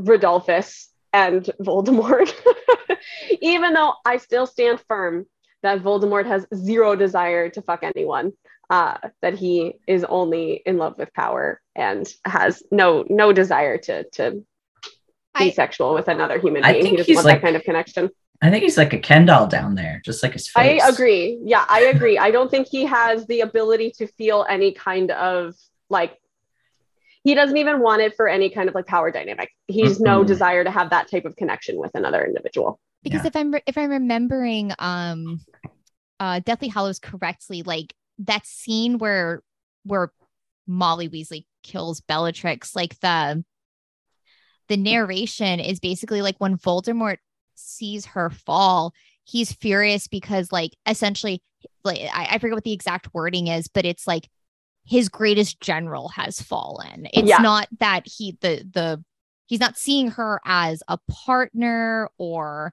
[0.00, 2.32] Rodolphus and Voldemort.
[3.40, 5.26] Even though I still stand firm
[5.62, 8.32] that Voldemort has zero desire to fuck anyone
[8.70, 14.04] uh, that he is only in love with power and has no no desire to
[14.10, 14.44] to be
[15.34, 16.86] I- sexual with another human I being.
[16.86, 18.10] He doesn't he's want like- that kind of connection.
[18.42, 20.82] I think he's like a Ken doll down there, just like his face.
[20.82, 21.38] I agree.
[21.44, 22.18] Yeah, I agree.
[22.18, 25.54] I don't think he has the ability to feel any kind of
[25.88, 26.18] like
[27.24, 29.50] he doesn't even want it for any kind of like power dynamic.
[29.68, 30.26] He's no Mhm.
[30.26, 32.80] desire to have that type of connection with another individual.
[33.04, 33.28] because Yeah.
[33.28, 35.40] if I'm re- if I'm remembering um
[36.20, 39.42] uh Deathly Hallows correctly, like that scene where
[39.84, 40.12] where
[40.66, 43.44] Molly Weasley kills Bellatrix, like the
[44.68, 47.18] the narration is basically like when Voldemort
[47.62, 48.92] sees her fall,
[49.24, 51.42] he's furious because like essentially
[51.84, 54.28] like I, I forget what the exact wording is, but it's like
[54.84, 57.06] his greatest general has fallen.
[57.12, 57.38] It's Yeah.
[57.38, 59.04] not that he the the
[59.46, 62.72] he's not seeing her as a partner or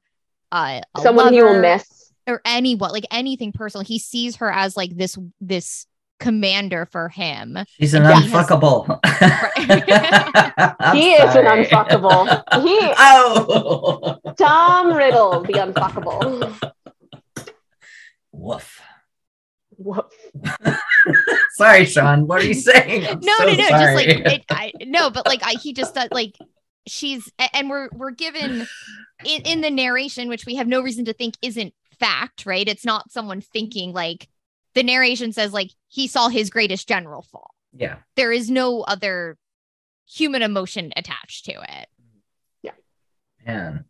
[0.52, 2.12] uh, Someone he will miss.
[2.26, 3.84] or anyone like anything personal.
[3.86, 5.86] He sees her as like this this
[6.20, 7.58] commander for him.
[7.80, 9.00] She's an And he has- unfuckable.
[10.94, 11.66] He is an sorry.
[11.66, 12.28] unfuckable.
[12.64, 14.18] He oh.
[14.38, 16.74] Tom Riddle, the unfuckable.
[18.32, 18.82] Woof.
[19.78, 20.06] Woof.
[21.52, 22.28] Sorry, Sean.
[22.28, 23.06] What are you saying?
[23.06, 25.96] I'm no, so no, no, just like it, I, no, but like I, he just
[25.96, 26.36] does like
[26.88, 28.68] she's and we're we're given
[29.26, 32.68] in in the narration, which we have no reason to think isn't fact, right?
[32.68, 34.28] It's not someone thinking like
[34.76, 37.52] the narration says like he saw his greatest general fall.
[37.76, 37.98] yeah.
[38.16, 39.38] There is no other
[40.08, 41.88] human emotion attached to it.
[42.64, 42.72] Yeah.
[43.46, 43.86] Man.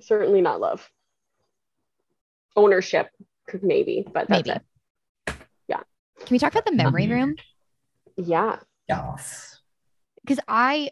[0.00, 0.90] Certainly not love.
[2.54, 3.10] Ownership,
[3.46, 4.58] could maybe, but that's Maybe.
[5.28, 5.34] it.
[5.68, 5.80] Yeah.
[6.20, 7.36] Can we talk about the memory room?
[8.16, 8.60] Yeah.
[8.88, 9.60] Yes.
[10.24, 10.90] because I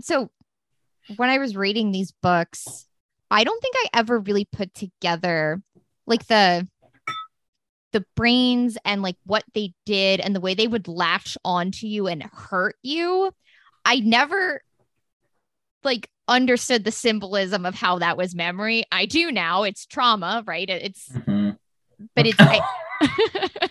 [0.00, 0.30] so
[1.16, 2.86] when I was reading these books,
[3.30, 5.62] I don't think I ever really put together
[6.06, 6.66] like the
[7.92, 12.06] the brains and like what they did and the way they would latch onto you
[12.06, 13.32] and hurt you.
[13.84, 14.62] I never
[15.82, 18.84] like understood the symbolism of how that was memory.
[18.92, 19.62] I do now.
[19.64, 20.68] It's trauma, right?
[20.68, 21.56] It- It's Mhm.
[22.14, 22.60] but it's I,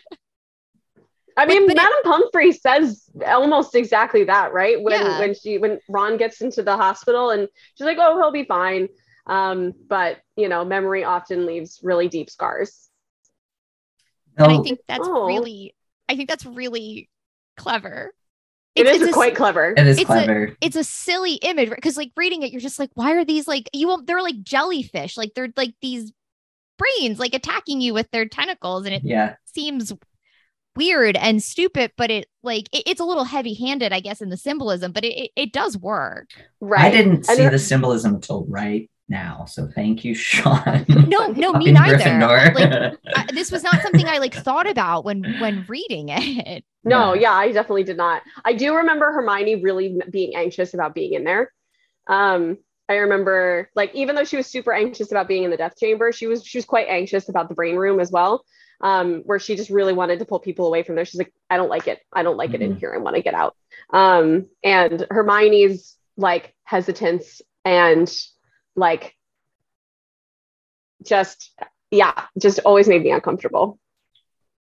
[1.37, 4.81] I mean, but it- Madame Pomfrey says almost exactly that, right?
[4.81, 5.19] When Yeah.
[5.19, 8.89] when she when Ron gets into the hospital and she's like, "Oh, he'll be fine,"
[9.27, 12.88] um, but you know, memory often leaves really deep scars.
[14.39, 15.25] And I think that's Oh.
[15.27, 15.75] really
[16.07, 17.09] I think that's really
[17.57, 18.13] clever.
[18.75, 19.73] It It's- is it's a- quite clever.
[19.75, 20.55] it is it's a- clever.
[20.61, 23.69] it's a silly image because like reading it you're just like why are these like
[23.73, 26.11] you won't they're like jellyfish like they're like these
[26.77, 29.35] brains like attacking you with their tentacles and it yeah.
[29.43, 29.91] seems
[30.77, 34.29] weird and stupid but it like it- it's a little heavy handed i guess in
[34.29, 36.29] the symbolism but it, it, it does work
[36.61, 36.85] right.
[36.85, 39.45] I didn't see the symbolism until right now.
[39.45, 40.85] So thank you, Sean.
[41.07, 42.53] no no me neither Gryffindor.
[42.53, 47.13] like I, this was not something i like thought about when when reading it No,
[47.13, 47.21] Yeah.
[47.21, 48.21] yeah, I definitely did not.
[48.45, 51.51] I do remember Hermione really being anxious about being in there.
[52.07, 52.57] Um,
[52.87, 56.11] I remember like even though she was super anxious about being in the death chamber,
[56.11, 58.43] she was she was quite anxious about the brain room as well.
[58.81, 61.03] Um, where she just really wanted to pull people away from there.
[61.03, 61.99] She's like, I don't like it.
[62.13, 62.79] I don't like it in Mhm.
[62.79, 62.93] here.
[62.95, 63.53] I want to get out.
[63.91, 68.09] Um, and Hermione's like hesitance and
[68.75, 69.15] like
[71.05, 71.51] just
[71.91, 73.79] yeah, just always made me uncomfortable.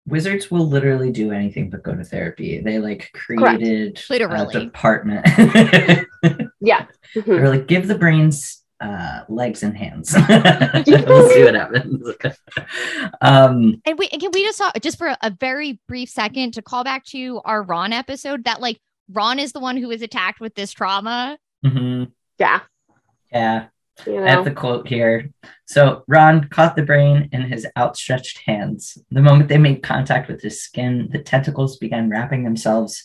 [0.06, 2.60] Wizards will literally do anything but go to therapy.
[2.62, 4.56] They like created Literally.
[4.56, 5.26] a department.
[6.60, 6.88] Yeah.
[7.16, 7.26] Mhm.
[7.26, 10.14] They're like, give the brains uh, legs and hands.
[10.30, 12.08] we'll see what happens.
[13.22, 16.62] um, and we and can we just talk just for a very brief second to
[16.62, 18.80] call back to our ron episode that like
[19.12, 22.62] ron is the one who is attacked with this trauma mhm, Yeah.
[23.32, 23.68] yeah,
[24.06, 25.32] You I have the quote here.
[25.66, 28.98] So Ron caught the brain in his outstretched hands.
[29.12, 33.04] The moment they made contact with his skin, the tentacles began wrapping themselves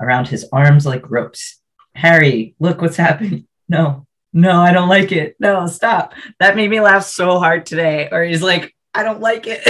[0.00, 1.60] around his arms like ropes.
[1.94, 3.46] Harry, look what's happening.
[3.70, 5.36] No, no, I don't like it.
[5.38, 6.14] No, stop.
[6.40, 8.08] That made me laugh so hard today.
[8.10, 9.60] Or he's like, I don't like it.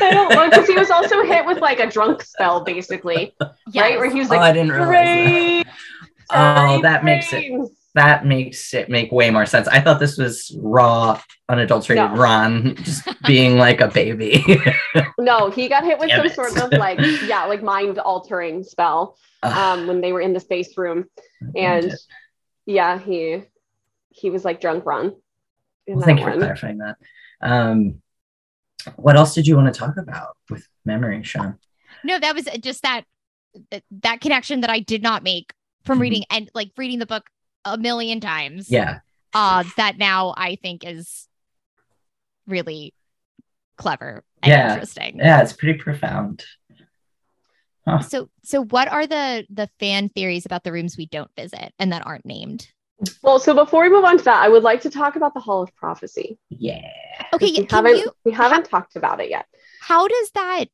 [0.00, 3.34] I don't know because he was also hit with like a drunk spell, basically,
[3.76, 3.98] right?
[3.98, 5.66] Where he was Oh, I didn't realize that.
[6.30, 9.68] Oh, that makes it- brains." That makes it make way more sense.
[9.68, 12.16] I thought this was raw, unadulterated No.
[12.16, 14.44] Ron just being like a baby.
[15.18, 16.34] No, he got hit with Damn some it.
[16.34, 20.76] sort of like, yeah, like mind altering spell um, when they were in the space
[20.76, 21.04] room,
[21.56, 21.92] and
[22.66, 23.42] yeah, he
[24.10, 25.14] he was like drunk Ron.
[25.86, 26.96] well, thank you for clarifying that.
[27.40, 28.02] Um,
[28.96, 31.58] what else did you want to talk about with memory, Sean?
[32.04, 33.04] no that was just that
[34.02, 35.52] that connection that i did not make
[35.84, 36.02] from Mhm.
[36.02, 37.26] reading and like reading the book
[37.64, 38.98] a million times Yeah,
[39.34, 41.28] uh that now i think is
[42.46, 42.92] really
[43.76, 44.72] clever and Yeah.
[44.74, 46.44] interesting yeah, it's pretty profound.
[48.08, 51.92] so so what are the the fan theories about the rooms we don't visit and
[51.92, 52.68] that aren't named
[53.22, 55.40] Well, so before we move on to that, I would like to talk about the
[55.40, 56.38] Hall of Prophecy.
[56.50, 56.80] Yeah,
[57.34, 59.46] okay We yeah, can haven't you we haven't talked about it yet.
[59.80, 60.66] how does that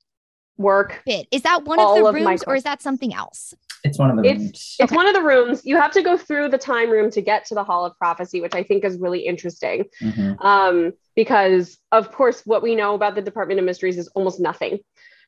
[0.58, 1.02] Work.
[1.06, 3.54] fit is that one of of the my rooms or is that something else
[3.84, 4.76] it's one of the It's- rooms.
[4.80, 4.96] It's Okay.
[4.96, 5.62] one of the rooms.
[5.64, 8.40] You have to go through the time room to get to the Hall of Prophecy,
[8.40, 9.84] which I think is really interesting.
[10.02, 10.36] Mhm.
[10.44, 14.78] um, because of course what we know about the department of mysteries is almost nothing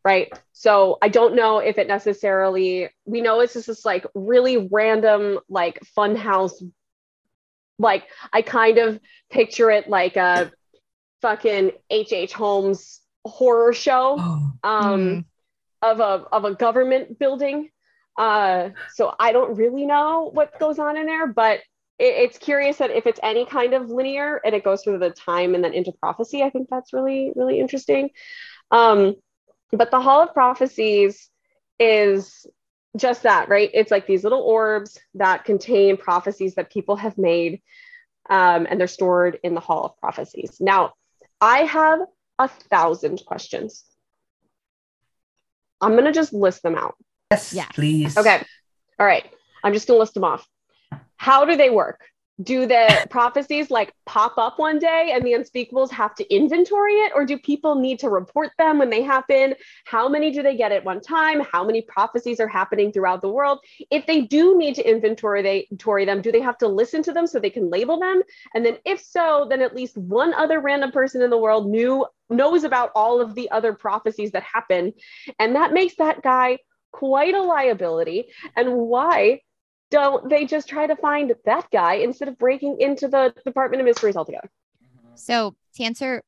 [0.04, 4.68] right so i don't know if it necessarily we know it's just this like really
[4.70, 6.62] random like fun house
[7.78, 10.50] like i kind of picture it like a
[11.22, 15.24] fucking hh holmes horror show Oh, um Mm.
[15.82, 17.70] of a of a government building
[18.20, 21.60] uh so i don't really know what goes on in there but
[22.00, 25.10] it, it's curious that if it's any kind of linear and it goes through the
[25.10, 28.10] time and then into prophecy, I think that's really, really interesting.
[28.72, 29.14] Um,
[29.70, 31.30] but the Hall of Prophecies
[31.78, 32.46] is
[32.96, 33.70] just that, right?
[33.72, 37.62] It's like these little orbs that contain prophecies that people have made,
[38.28, 40.56] um, and they're stored in the Hall of Prophecies.
[40.58, 40.94] Now,
[41.40, 42.00] I have
[42.38, 43.84] a thousand questions.
[45.80, 46.96] I'm going to just list them out.
[47.30, 47.68] Yes, Yes.
[47.74, 48.18] please.
[48.18, 48.42] Okay.
[48.98, 49.24] All right.
[49.62, 50.46] I'm just going to list them off.
[51.16, 52.00] How do they work?
[52.42, 57.12] Do the prophecies like pop up one day and the unspeakables have to inventory it,
[57.14, 59.54] or do people need to report them when they happen?
[59.84, 61.40] How many do they get at one time?
[61.52, 63.60] How many prophecies are happening throughout the world?
[63.90, 67.12] If they do need to inventory they inventory them, do they have to listen to
[67.12, 68.22] them so they can label them?
[68.54, 72.06] And then if so, then at least one other random person in the world knew
[72.30, 74.94] knows about all of the other prophecies that happen.
[75.38, 76.58] And that makes that guy
[76.92, 78.28] quite a liability.
[78.56, 79.40] And why
[79.90, 83.86] don't they just try to find that guy instead of breaking into the Department of
[83.86, 84.50] Mysteries altogether?
[85.14, 86.22] So to answer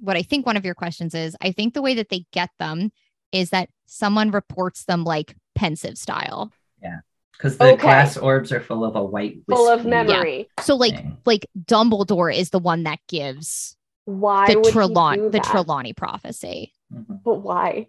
[0.00, 2.50] what I think one of your questions is, I think the way that they get
[2.58, 2.90] them
[3.32, 6.50] is that someone reports them like Pensieve style.
[6.82, 6.98] Yeah.
[7.32, 7.82] Because the Okay.
[7.82, 10.48] glass orbs are full of a white Full of whiskey memory.
[10.60, 11.18] So like thing.
[11.24, 15.44] like Dumbledore is the one that gives Why the would he Trelawney do the that?
[15.44, 16.72] Trelawney prophecy.
[16.92, 17.22] Mhm.
[17.24, 17.88] But why?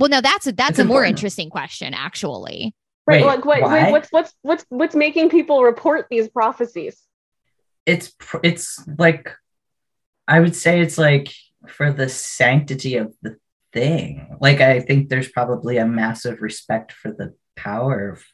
[0.00, 2.74] Well, no, that's a that's It's a more interesting question, actually.
[3.06, 3.20] Right.
[3.20, 7.00] Wait, like what, wait, what's what's what's what's making people report these prophecies?
[7.84, 9.30] It's pr- it's like
[10.26, 11.32] I would say it's like
[11.68, 13.36] for the sanctity of the
[13.74, 14.36] thing.
[14.40, 18.24] Like I think there's probably a massive respect for the power of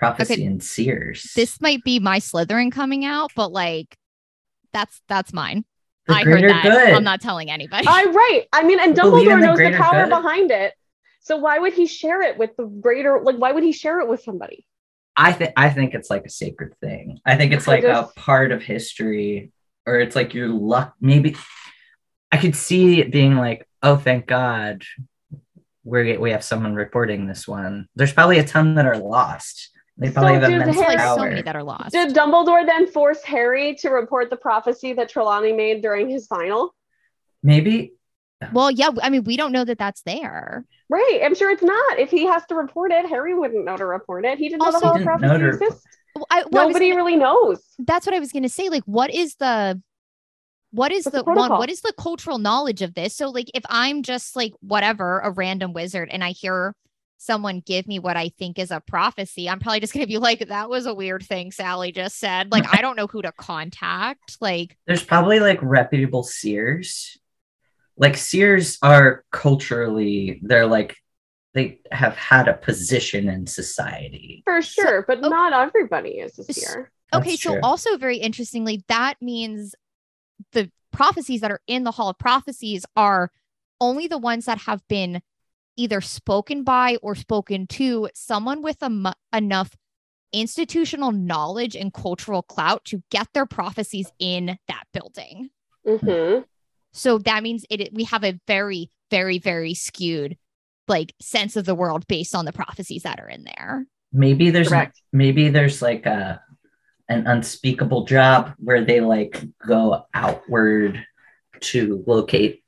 [0.00, 0.44] prophecy Okay.
[0.46, 1.30] and seers.
[1.36, 3.94] This might be my Slytherin coming out, but like
[4.72, 5.64] that's that's mine.
[6.06, 6.62] The I heard that.
[6.64, 6.94] good.
[6.94, 7.86] I'm not telling anybody.
[7.88, 8.44] I right.
[8.52, 10.10] I mean, and Dumbledore the knows the power good.
[10.10, 10.74] behind it.
[11.20, 13.20] So why would he share it with the greater?
[13.22, 14.66] Like, why would he share it with somebody?
[15.16, 17.20] I think I think it's like a sacred thing.
[17.24, 19.52] I think it's like just- a part of history,
[19.86, 20.94] or it's like your luck.
[21.00, 21.36] Maybe
[22.32, 24.82] I could see it being like, oh, thank God,
[25.84, 27.88] we we have someone reporting this one.
[27.94, 29.70] There's probably a ton that are lost.
[30.02, 31.92] They probably So have immense the There's Harry- so many that are lost.
[31.92, 36.74] Did Dumbledore then force Harry to report the prophecy that Trelawney made during his final?
[37.42, 37.92] Maybe
[38.52, 40.64] well, yeah, I mean, we don't know that that's there.
[40.88, 41.20] Right.
[41.24, 41.98] I'm sure it's not.
[42.00, 44.36] If he has to report it, Harry wouldn't know to report it.
[44.36, 45.86] He didn't know Also- the Hall of He didn't know Prophecy to report- exists.
[46.16, 47.62] Well, I, well, I Nobody gonna- really knows.
[47.78, 48.68] that's what I was going to say.
[48.68, 49.80] Like, what is the
[50.72, 51.50] what is What's the, the one?
[51.52, 53.14] What is the cultural knowledge of this?
[53.14, 56.74] So, like, if I'm just like whatever a random wizard and I hear
[57.22, 60.18] someone give me what I think is a prophecy, I'm probably just going to be
[60.18, 63.32] like, "That was a weird thing Sally just said." Like, I don't know who to
[63.32, 64.38] contact.
[64.40, 67.16] Like, there's probably like reputable seers.
[67.96, 70.96] Like seers are culturally, they're like
[71.54, 74.42] they have had a position in society.
[74.44, 75.28] For sure, but oh.
[75.28, 76.90] not everybody is a seer.
[77.14, 77.60] okay, That's so true.
[77.62, 79.74] also very interestingly, that means
[80.52, 83.30] the prophecies that are in the Hall of Prophecies are
[83.80, 85.20] only the ones that have been
[85.76, 89.76] either spoken by or spoken to someone with a enough
[90.32, 95.50] institutional knowledge and cultural clout to get their prophecies in that building.
[95.86, 96.38] hmm
[96.92, 100.36] So that means it we have a very very very skewed
[100.88, 103.86] like sense of the world based on the prophecies that are in there.
[104.12, 105.00] maybe there's Correct.
[105.12, 106.40] maybe there's like a
[107.08, 111.04] an unspeakable job where they like go outward
[111.60, 112.61] to locate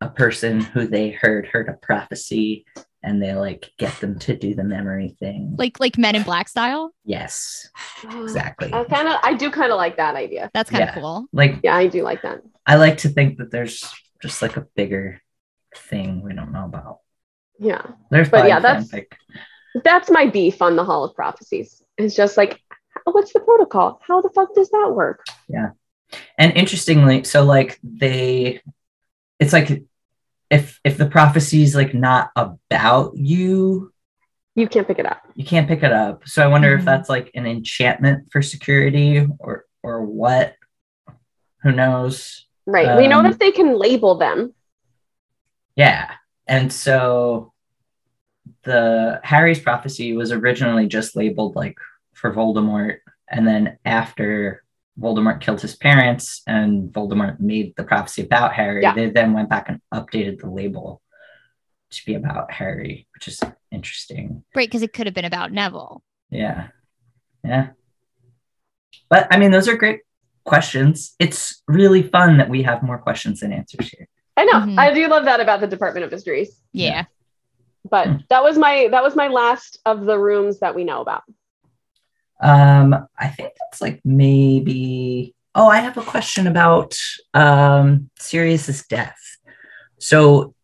[0.00, 2.64] a person who they heard heard a prophecy
[3.02, 6.48] and they like get them to do the memory thing Like like Men in Black
[6.48, 6.92] style.
[7.04, 7.68] yes
[8.04, 10.50] exactly I kind of, I do kind of like that idea.
[10.54, 10.94] That's kind of Yeah.
[11.00, 11.26] cool.
[11.32, 12.42] like Yeah, I do like that.
[12.66, 13.84] i like to think that there's
[14.22, 15.20] just like a bigger
[15.76, 16.98] thing we don't know about
[17.58, 19.12] Yeah, there's But yeah, that's- fanfic.
[19.84, 21.82] that's my beef on the Hall of Prophecies.
[21.96, 22.58] It's just like,
[23.04, 24.00] what's the protocol?
[24.06, 25.24] How the fuck does that work?
[25.48, 25.70] Yeah.
[26.38, 28.60] And interestingly so like they
[29.38, 29.84] it's like
[30.50, 33.92] if if the prophecy is like not about you
[34.56, 35.22] You can't pick it up.
[35.34, 36.78] you can't pick it up so i wonder Mhm.
[36.80, 40.54] if that's like an enchantment for security or or what
[41.62, 42.96] who knows Right.
[42.98, 44.54] we know Um, that they can label them.
[45.76, 46.10] yeah
[46.46, 47.52] and so
[48.64, 51.76] the harry's prophecy was originally just labeled like
[52.12, 52.98] for voldemort
[53.30, 54.62] and then after
[55.00, 58.94] voldemort killed his parents and voldemort made the prophecy about harry Yeah.
[58.94, 61.00] they then went back and updated the label
[61.90, 63.40] to be about harry which is
[63.72, 66.02] interesting Right, because it could have been about Neville.
[66.30, 66.68] yeah
[67.44, 67.68] yeah
[69.08, 70.00] but i mean those are great
[70.44, 74.52] questions it's really fun that we have more questions than answers here I know.
[74.60, 74.78] Mhm.
[74.78, 76.58] I do love that about the Department of Mysteries.
[76.72, 76.90] Yeah.
[76.90, 77.04] Yeah.
[77.90, 78.16] But Hmm.
[78.30, 81.24] that was my that was my last of the rooms that we know about.
[82.40, 85.34] Um, I think that's like maybe.
[85.54, 86.96] Oh, I have a question about
[87.34, 89.18] um Sirius's death.
[89.98, 90.54] So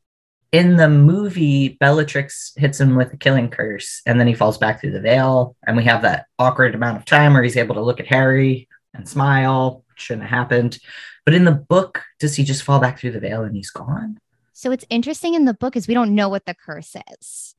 [0.53, 4.81] in the movie, Bellatrix hits him with a killing curse, and then he falls back
[4.81, 7.83] through the veil, and we have that awkward amount of time where he's able to
[7.83, 9.85] look at Harry and smile.
[9.97, 10.79] Shouldn't have happened.
[11.25, 14.19] But in the book, does he just fall back through the veil and he's gone?
[14.53, 17.55] So what's interesting in the book is we don't know what the curse is.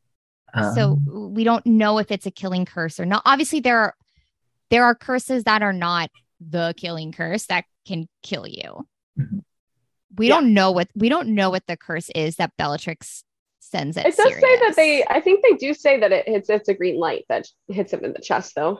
[0.55, 3.21] so Um, we don't know if it's a killing curse or not.
[3.25, 3.95] Obviously, there are
[4.69, 6.09] there are curses that are not
[6.39, 8.87] the killing curse that can kill you.
[9.19, 9.43] Mhm.
[10.17, 10.35] We Yeah.
[10.35, 13.23] don't know what we don't know what the curse is that Bellatrix
[13.59, 14.05] sends it.
[14.05, 15.03] It does say that they.
[15.05, 16.49] I think they do say that it hits.
[16.49, 18.79] It's a green light that hits him in the chest, though.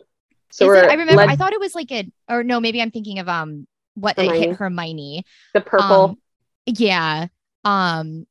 [0.51, 2.81] So we're it- I remember led I thought it was like a or no, maybe
[2.81, 5.25] I'm thinking of um what it hit Hermione.
[5.53, 5.85] the purple.
[5.85, 6.17] Um,
[6.65, 7.27] yeah.
[7.65, 8.27] Um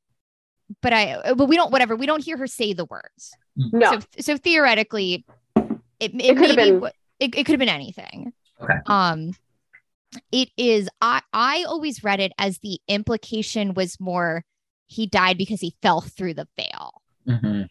[0.82, 3.32] but I but we don't whatever, we don't hear her say the words.
[3.56, 5.24] no, So so theoretically
[6.00, 8.32] it, it, It could've be been- what- it, it could have been anything.
[8.60, 8.74] Okay.
[8.86, 9.32] Um
[10.32, 14.44] it is I I always read it as the implication was more
[14.86, 17.02] he died because he fell through the veil.
[17.26, 17.68] mhm.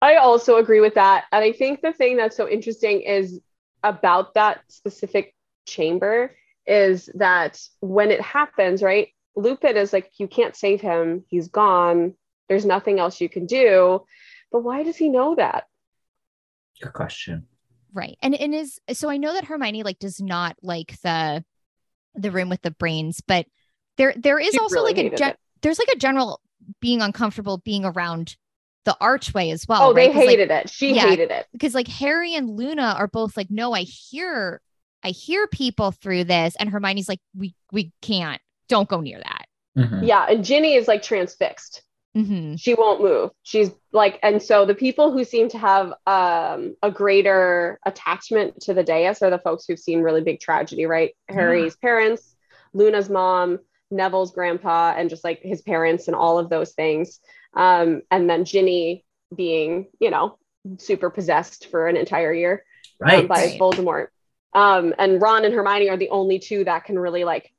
[0.00, 1.24] I also agree with that.
[1.32, 3.40] And I think the thing that's so interesting is
[3.82, 5.34] about that specific
[5.66, 6.36] chamber
[6.66, 9.08] is that when it happens, right?
[9.34, 11.24] Lupin is like, you can't save him.
[11.28, 12.14] He's gone.
[12.48, 14.04] There's nothing else you can do.
[14.52, 15.64] But why does he know that?
[16.82, 17.46] Good question.
[17.94, 18.18] Right.
[18.20, 21.44] And and is so I know that Hermione like does not like the
[22.16, 23.46] the room with the brains, but
[23.96, 26.40] there there is She also really like a hated gen- there's like a general
[26.80, 28.36] being uncomfortable being around
[28.84, 29.90] the archway as well.
[29.90, 30.12] Oh, they right?
[30.12, 30.68] 'Cause, like, hated it.
[30.68, 31.08] She yeah.
[31.08, 31.46] hated it.
[31.52, 34.60] because like Harry and Luna are both like, no, I hear
[35.04, 39.46] I hear people through this, and Hermione's like, we we can't, don't go near that.
[39.78, 40.06] Mhm.
[40.06, 40.26] Yeah.
[40.28, 41.82] And Ginny is like transfixed.
[42.14, 43.30] Hmm she won't move.
[43.42, 48.74] She's like and so the people who seem to have um, a greater attachment to
[48.74, 51.14] the dais are the folks who've seen really big tragedy right?
[51.28, 52.36] Harry's parents
[52.72, 53.58] luna's mom
[53.90, 57.20] neville's grandpa and just like his parents and all of those things.
[57.54, 59.04] Um, and then ginny
[59.34, 60.38] being you know
[60.78, 62.64] super possessed for an entire year
[63.02, 63.58] um, by Right.
[63.58, 64.08] voldemort.
[64.52, 67.52] Um, and ron and hermione are the only two that can really like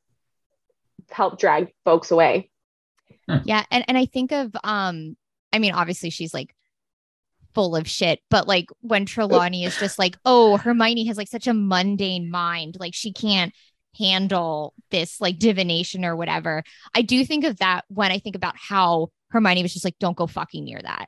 [1.12, 2.50] help drag folks away
[3.46, 5.16] Yeah, and and I think of um,
[5.52, 6.56] I mean, obviously she's like
[7.54, 11.48] full of shit, but like when Trelawney is just like, oh, Hermione has like such
[11.48, 13.54] a mundane mind, like she can't
[13.98, 16.64] handle this like divination or whatever.
[16.94, 20.18] I do think of that when I think about how Hermione was just like, don't
[20.18, 21.06] go fucking near that.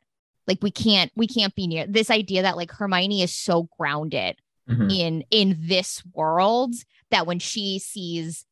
[0.47, 4.37] Like we can't, we can't be near this idea that like Hermione is so grounded
[4.69, 4.91] Mhm.
[4.93, 6.73] in in this world
[7.09, 8.45] that when she sees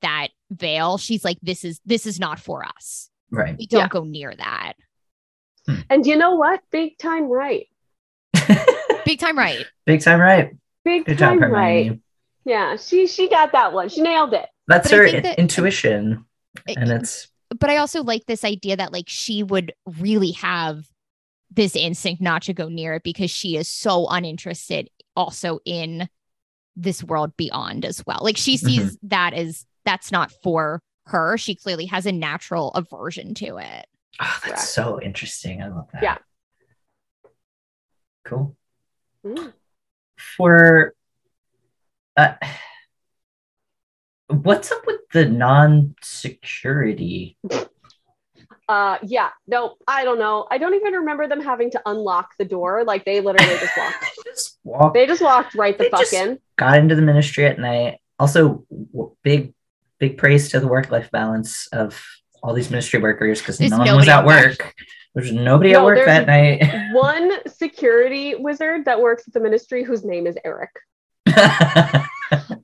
[0.00, 3.10] that veil, she's like, this is this is not for us.
[3.30, 3.56] Right.
[3.58, 3.88] We don't Yeah.
[3.88, 4.74] go near that.
[5.66, 5.80] Hmm.
[5.90, 7.66] and you know what big time right
[9.04, 9.66] Big time right.
[9.84, 10.56] Big time, right?
[10.84, 12.02] big Good time job, right Hermione.
[12.44, 13.88] Yeah, she she got that one.
[13.88, 14.46] She nailed it.
[14.68, 16.24] That's But her think that- intuition,
[16.68, 17.28] and it's
[17.58, 20.84] But I also like this idea that like she would really have
[21.50, 26.08] this instinct not to go near it because she is so uninterested also in
[26.76, 28.18] this world beyond as well.
[28.22, 28.66] Like she mm-hmm.
[28.66, 31.38] sees that as that's not for her.
[31.38, 33.86] She clearly has a natural aversion to it.
[34.20, 34.60] oh, that's Correct.
[34.60, 35.62] so interesting.
[35.62, 36.02] I love that.
[36.02, 36.18] Yeah.
[38.24, 38.54] Cool.
[39.24, 39.52] Mm.
[40.36, 40.92] For
[42.16, 42.32] uh,
[44.28, 47.36] what's up with the non-security?
[48.68, 50.46] Uh, yeah, no, I don't know.
[50.50, 52.82] I don't even remember them having to unlock the door.
[52.84, 54.04] Like they literally just walked.
[54.24, 54.92] just walk.
[54.94, 56.38] They just walked right the They fuck just- in.
[56.56, 57.98] got into the ministry at night.
[58.18, 59.52] Also, w- big,
[59.98, 62.00] big praise to the work-life balance of
[62.42, 64.58] all these ministry workers because no one was at at work.
[64.58, 64.74] work.
[65.14, 66.92] There's nobody at work there's- that night.
[66.92, 70.70] One security wizard that works at the ministry whose name is Eric.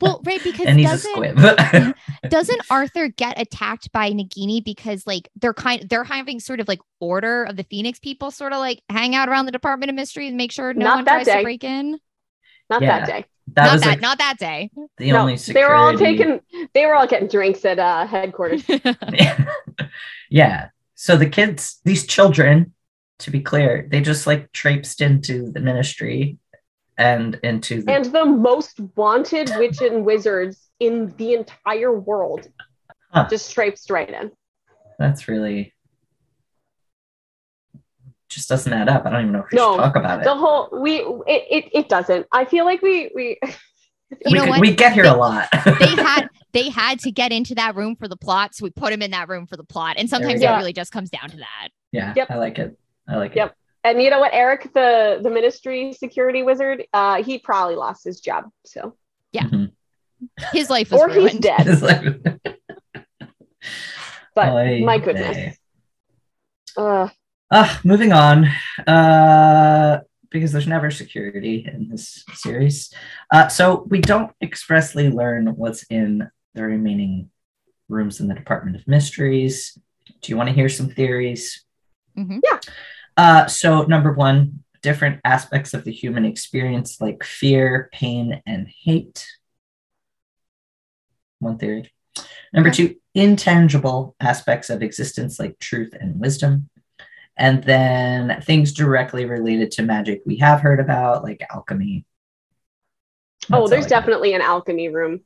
[0.01, 1.97] Well, right, because and he's doesn't squib.
[2.29, 6.81] doesn't Arthur get attacked by Nagini because like they're kind they're having sort of like
[7.01, 10.27] order of the Phoenix people sort of like hang out around the Department of Mystery
[10.27, 11.99] and make sure no Not one that tries to break in?
[12.69, 12.99] Not Yeah.
[13.01, 13.25] that day.
[13.55, 14.71] That not was that, like not that day.
[14.99, 16.41] the no, only they were all taking.
[16.75, 18.65] They were all getting drinks at uh, headquarters.
[20.31, 20.69] yeah.
[20.95, 22.73] So the kids, these children,
[23.21, 26.39] to be clear, they just like traipsed into the ministry
[26.99, 32.49] and into the and the most wanted witch and wizards in the entire world
[33.11, 33.27] Huh.
[33.29, 34.31] just traipsed right in.
[34.99, 35.72] that's really
[38.33, 39.05] just doesn't add up.
[39.07, 40.25] I don't even know if we No, should talk about it.
[40.25, 42.27] The whole we it, it it doesn't.
[42.33, 43.39] I feel like we we
[44.11, 44.61] You we, know could- what?
[44.61, 45.49] we get here They- a lot.
[45.53, 45.61] they
[45.97, 49.01] had they had to get into that room for the plot, so we put him
[49.03, 49.97] in that room for the plot.
[49.99, 50.59] And sometimes it Yeah.
[50.59, 51.69] really just comes down to that.
[51.93, 52.31] yeah, Yep.
[52.31, 52.79] I like it.
[53.09, 53.47] I like Yep.
[53.47, 53.49] it.
[53.51, 53.57] Yep.
[53.85, 58.21] And you know what, Eric, the the ministry security wizard, uh, he probably lost his
[58.21, 58.45] job.
[58.67, 58.97] So,
[59.35, 59.73] Mhm.
[60.53, 61.41] His life was or he's ruined.
[61.43, 61.67] dead.
[61.67, 62.05] It's like-
[64.35, 65.05] But Oy my vey.
[65.05, 65.57] goodness.
[66.77, 67.09] Uh,
[67.55, 68.47] Ah, moving on.
[68.87, 70.01] Uh,
[70.31, 72.93] because there's never security in this series.
[73.31, 77.29] Uh, so we don't expressly learn what's in the remaining
[77.91, 79.79] rooms in the Department of Mysteries.
[80.23, 81.63] Do you want to hear some theories?
[82.17, 82.41] Mhm.
[82.43, 82.59] Yeah.
[83.19, 89.27] Uh, so number one, different aspects of the human experience like fear, pain, and hate.
[91.41, 91.93] One theory.
[92.55, 96.71] Number two, intangible aspects of existence like truth and wisdom.
[97.37, 102.05] And then things directly related to magic we have heard about, like alchemy.
[103.53, 104.01] oh, there's all I got.
[104.01, 105.21] definitely an alchemy room.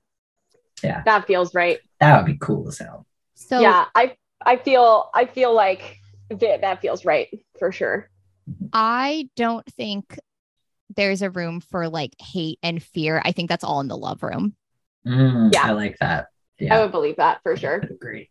[0.82, 1.02] Yeah.
[1.04, 1.80] That feels right.
[2.00, 3.07] That would be cool as hell.
[3.34, 5.98] So yeah, I I feel I feel like
[6.30, 7.28] that, that feels right
[7.59, 8.09] for sure.
[8.72, 10.18] I don't think
[10.94, 13.20] there's a room for like hate and fear.
[13.24, 14.54] I think that's all in the love room.
[15.07, 15.64] Mm, Yeah.
[15.66, 16.26] I like that.
[16.59, 16.76] Yeah.
[16.76, 17.76] I would believe that for sure.
[17.78, 18.30] Agree.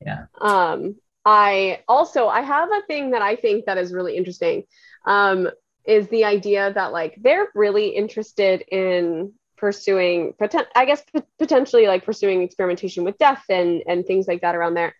[0.00, 0.26] Yeah.
[0.40, 0.96] Um,
[1.26, 4.64] I also I have a thing that I think that is really interesting.
[5.04, 5.50] Um,
[5.84, 11.86] is the idea that like they're really interested in pursuing poten- I guess p- potentially
[11.88, 14.94] like pursuing experimentation with death and and things like that around there.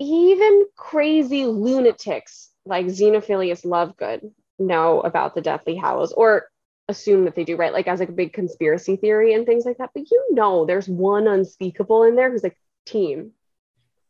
[0.00, 6.48] Even crazy lunatics like Xenophilius Lovegood know about the Deathly Hallows or
[6.88, 7.72] assume that they do, right?
[7.72, 9.90] Like as like a big conspiracy theory and things like that.
[9.94, 13.32] But you know there's one unspeakable in there who's like team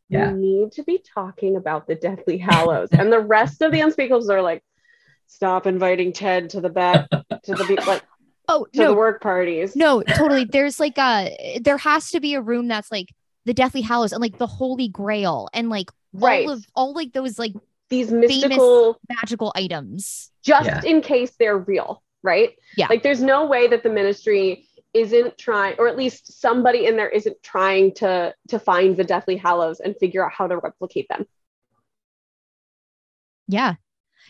[0.09, 0.31] Yeah.
[0.31, 2.89] we need to be talking about the Deathly Hallows.
[2.91, 4.63] and the rest of the unspeakables are like,
[5.27, 8.03] stop inviting Ted to the back to the be- like
[8.51, 9.75] Oh to the no, work parties.
[9.75, 10.43] no, totally.
[10.45, 13.09] There's like a there has to be a room that's like
[13.45, 16.47] the Deathly Hallows and like the Holy Grail and like Right.
[16.47, 17.53] all of all like those like
[17.89, 20.31] These mystical, magical items.
[20.43, 20.81] just Yeah.
[20.83, 22.55] in case they're real, right?
[22.75, 22.87] Yeah.
[22.89, 27.09] Like there's no way that the ministry isn't trying, or at least somebody in there
[27.09, 31.25] isn't trying to to find the Deathly Hallows and figure out how to replicate them.
[33.47, 33.75] Yeah.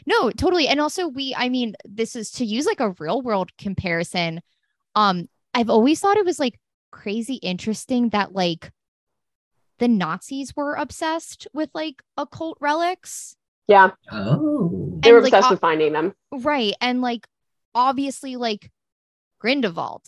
[0.06, 0.68] No, totally.
[0.68, 4.42] And also we I mean, this is to use like a real world comparison.
[4.96, 6.60] Um, I've always thought it was like
[6.92, 8.72] crazy interesting that like
[9.78, 13.36] the Nazis were obsessed with like occult relics.
[13.68, 14.98] Yeah, Oh.
[15.04, 16.14] they were And, obsessed uh, with finding them.
[16.32, 16.74] Right.
[16.82, 17.28] And like
[17.76, 18.72] obviously like
[19.40, 20.04] Grindelwald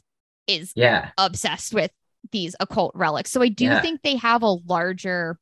[0.59, 1.09] is Yeah.
[1.17, 1.91] obsessed with
[2.31, 3.31] these occult relics.
[3.31, 3.81] So I do Yeah.
[3.81, 5.39] think they have a larger,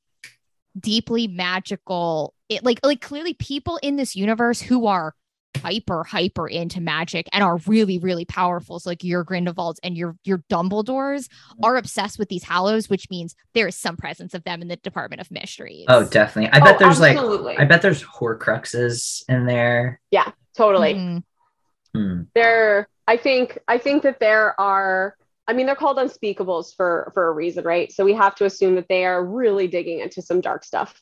[0.80, 5.14] deeply magical, it like like clearly people in this universe who are
[5.58, 8.80] hyper hyper into magic and are really really powerful.
[8.80, 11.28] So like your Grindelwalds and your your Dumbledores
[11.62, 14.78] are obsessed with these Hallows, which means there is some presence of them in the
[14.78, 15.86] Department of Mysteries.
[15.90, 16.52] Oh, definitely.
[16.54, 17.46] I bet Oh, there's absolutely.
[17.56, 20.00] like I bet there's Horcruxes in there.
[20.12, 20.94] Yeah, totally.
[20.94, 21.24] Mhm.
[21.94, 22.24] Hmm.
[22.36, 25.16] there i think i think that there are
[25.48, 28.76] i mean they're called unspeakables for for a reason right so we have to assume
[28.76, 31.02] that they are really digging into some dark stuff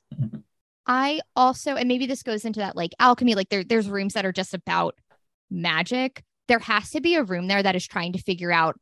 [0.89, 4.25] I also, and maybe this goes into that like alchemy, like there, there's rooms that
[4.25, 4.95] are just about
[5.51, 6.23] magic.
[6.47, 8.79] There has to be a room there that is trying to figure out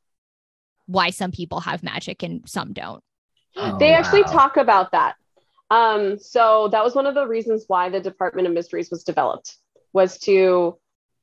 [0.86, 3.03] why some people have magic and some don't.
[3.58, 4.32] Oh, they actually wow.
[4.34, 5.16] talk about that
[5.72, 9.58] um so that was one of the reasons why the department of mysteries was developed
[9.93, 10.78] was to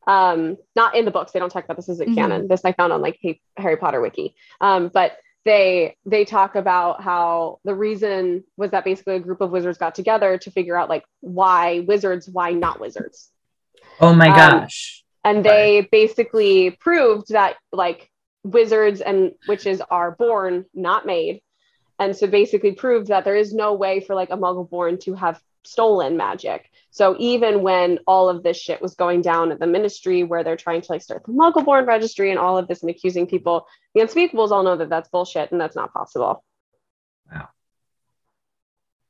[0.07, 1.33] um not in the books.
[1.33, 2.15] They don't talk about this as a Mhm.
[2.15, 2.49] canon.
[2.49, 3.21] This i found on like
[3.57, 4.35] harry potter wiki.
[4.61, 9.51] Um but they they talk about how the reason was that basically a group of
[9.51, 13.31] wizards got together to figure out like why wizards why not wizards.
[14.01, 15.05] Oh my Um, gosh.
[15.25, 18.11] and they basically proved that like
[18.45, 21.41] wizards and witches are born not made.
[21.99, 25.15] And so basically proved that there is no way for like a muggle born to
[25.15, 29.67] have stolen magic so even when all of this shit was going down at the
[29.67, 32.91] ministry where they're trying to like start the Muggleborn registry and all of this and
[32.91, 36.45] accusing people the unspeakables all know that that's bullshit and that's not possible
[37.33, 37.49] Wow.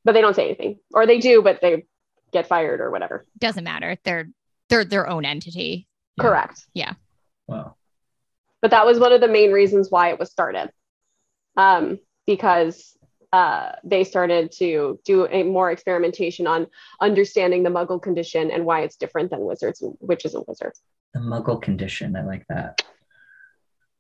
[0.05, 1.85] but they don't say anything or they do but they
[2.33, 3.97] get fired or whatever Doesn't matter.
[4.05, 4.29] They're
[4.69, 5.87] they're their own entity.
[6.17, 6.25] Yeah.
[6.25, 6.93] correct Yeah.
[7.47, 7.77] Wow.
[8.61, 10.71] but that was one of the main reasons why it was started
[11.57, 12.97] um, because
[13.33, 16.67] uh, they started to do a more experimentation on
[17.01, 20.83] understanding the muggle condition and why it's different than wizards witches and wizards
[21.15, 22.15] The muggle condition.
[22.15, 22.83] I like that.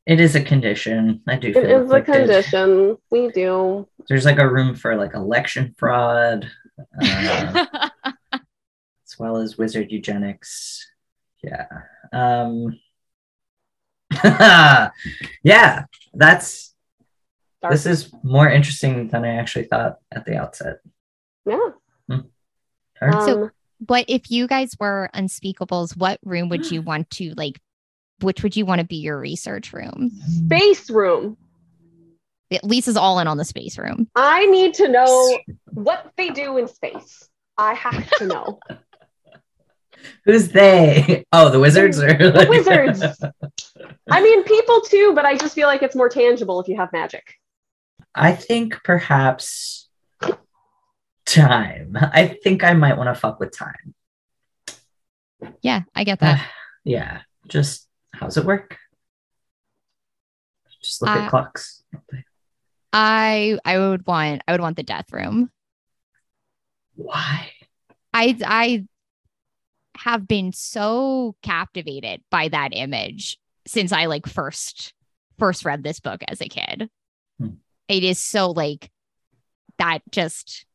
[0.04, 1.22] It is a condition.
[1.28, 5.14] I do it feel is a condition we do There's like a room for like
[5.14, 6.50] election fraud,
[7.02, 7.66] uh,
[8.32, 10.86] as well as wizard eugenics.
[11.42, 11.68] Yeah.
[12.12, 12.78] Um,
[15.42, 16.71] yeah, that's
[17.62, 17.72] Dark.
[17.72, 20.80] this is more interesting than I actually thought at the outset.
[21.46, 21.70] yeah
[23.00, 27.34] Or- So- um, But if you guys were unspeakables, what room would you want to
[27.36, 27.60] like?
[28.20, 30.10] Which would you want to be your research room?
[30.46, 31.36] Space room.
[32.62, 34.08] Lisa's all in on the space room.
[34.14, 35.38] I need to know
[35.72, 37.28] what they do in space.
[37.58, 38.60] I have to know.
[40.24, 41.24] Who's they?
[41.32, 43.02] Oh, the wizards or The wizards.
[44.10, 46.92] I mean, people too, but I just feel like it's more tangible if you have
[46.92, 47.24] magic.
[48.14, 49.88] I think perhaps
[51.24, 51.96] time.
[51.96, 53.94] I think I might want to fuck with time.
[55.62, 56.46] Yeah, I get that.
[56.84, 57.22] yeah.
[57.48, 58.76] Just how's it work?
[60.82, 61.82] Just look Uh, at clocks.
[62.92, 65.50] I I would want I would want the death room.
[66.94, 67.50] Why?
[68.12, 68.84] I I
[69.96, 74.92] have been so captivated by that image since I like first
[75.38, 76.90] first read this book as a kid.
[77.88, 78.90] It is so like
[79.78, 80.66] that just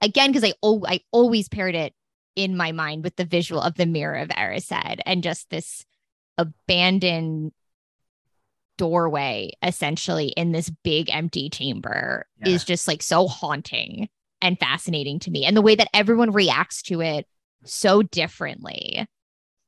[0.00, 1.94] again because I oh I always paired it
[2.36, 5.84] in my mind with the visual of the mirror of Erised and just this
[6.36, 7.52] abandoned
[8.76, 12.54] doorway essentially in this big empty chamber Yeah.
[12.54, 14.08] is just like so haunting
[14.40, 15.44] and fascinating to me.
[15.44, 17.26] And the way that everyone reacts to it
[17.64, 19.08] so differently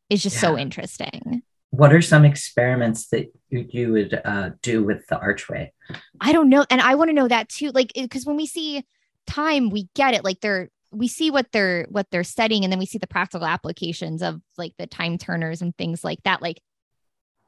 [0.09, 5.07] is just so interesting What are some experiments that you, you would uh, do with
[5.07, 5.73] the archway?
[6.21, 8.85] i don't know and i want to know that too like because when we see
[9.27, 12.79] time we get it like they're we see what they're what they're studying and then
[12.79, 16.61] we see the practical applications of like the time turners and things like that like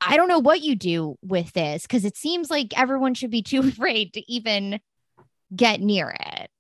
[0.01, 3.43] i don't know what you do with this because it seems like everyone should be
[3.45, 4.81] too afraid to even
[5.55, 6.51] get near it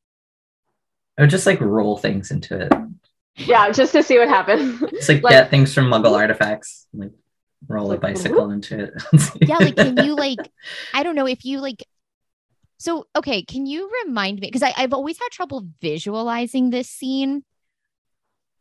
[1.18, 2.72] or just like roll things into it.
[3.36, 4.82] Yeah, just to see what happens.
[4.82, 6.86] It's like, Like- get things from Muggle artifacts.
[6.92, 7.12] Like
[7.68, 8.92] roll a Like, bicycle into it.
[9.48, 10.38] yeah like can you like
[10.94, 11.84] i don't know if you like
[12.78, 17.44] so okay can you remind me because i've always had trouble visualizing this scene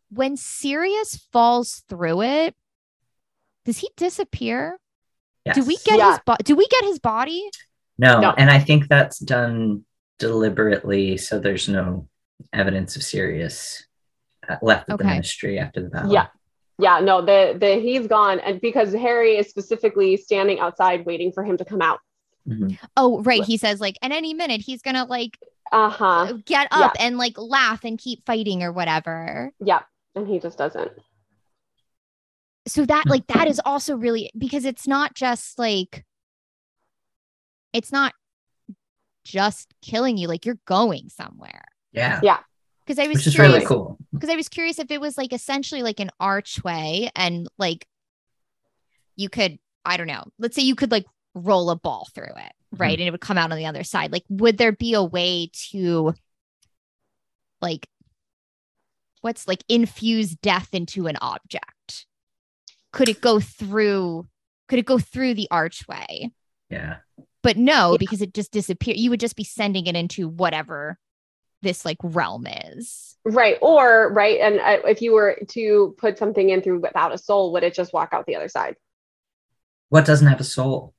[0.10, 2.56] when sirius falls through it
[3.66, 4.78] does he disappear
[5.54, 6.12] do we get Yeah.
[6.12, 7.50] his bo- do we get his body
[7.98, 8.32] No, No.
[8.38, 9.84] and I think that's done
[10.20, 12.08] deliberately so there's no
[12.54, 13.84] evidence of Sirius
[14.48, 16.12] uh, left at the ministry after the battle.
[16.14, 16.28] Yeah.
[16.82, 21.44] Yeah, no, the the he's gone, and because Harry is specifically standing outside waiting for
[21.44, 22.00] him to come out.
[22.50, 22.78] Mhm.
[22.98, 25.38] oh right he says like at any minute he's gonna like
[25.72, 26.34] Uh huh.
[26.46, 29.84] get up and like laugh and keep fighting or whatever Yeah,
[30.16, 30.92] and he just doesn't.
[32.68, 36.04] so that like that is also really because it's not just like
[37.74, 38.14] it's not
[39.24, 42.40] just killing you like you're going somewhere Yeah, Yeah.
[42.92, 43.98] Because i was Which is curious really cool.
[44.12, 47.88] because i was curious if it was like essentially like an archway and like
[49.16, 52.52] you could i don't know let's say you could like roll a ball through it
[52.74, 53.02] right mm-hmm.
[53.02, 55.50] and it would come out on the other side like would there be a way
[55.54, 56.14] to
[57.62, 57.88] like
[59.22, 62.06] what's like infuse death into an object
[62.92, 64.28] could it go through
[64.68, 66.30] could it go through the archway
[66.70, 66.98] Yeah.
[67.42, 67.98] but no Yeah.
[67.98, 70.98] because it just disappeared you would just be sending it into whatever
[71.62, 76.50] this like realm is Right, or right, and uh, if you were to put something
[76.50, 78.78] in through without a soul, would it just walk out the other side?
[79.90, 80.96] What doesn't have a soul?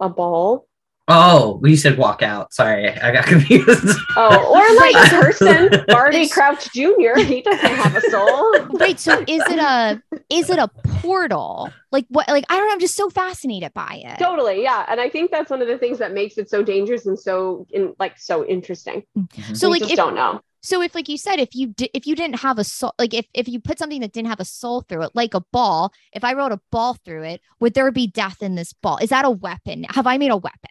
[0.00, 0.68] A ball?
[1.06, 2.54] Oh, we said walk out.
[2.54, 3.98] Sorry, I got confused.
[4.16, 5.12] Oh, or like Right.
[5.12, 7.20] a person, Barty Crouch Jr.
[7.20, 8.54] He doesn't have a soul.
[8.78, 10.68] Wait, so is it a is it a
[11.02, 11.70] portal?
[11.92, 14.18] Like what like I don't know, I'm just so fascinated by it.
[14.18, 17.04] Totally, yeah, and I think that's one of the things that makes it so dangerous
[17.06, 19.02] and so in like so interesting.
[19.16, 19.54] Mm-hmm.
[19.54, 20.40] So we like just if don't know.
[20.62, 23.12] so if like you said if you di- if you didn't have a soul like
[23.12, 25.92] if if you put something that didn't have a soul through it like a ball,
[26.14, 28.96] if I rolled a ball through it, would there be death in this ball?
[29.02, 29.84] Is that a weapon?
[29.90, 30.70] Have I made a weapon?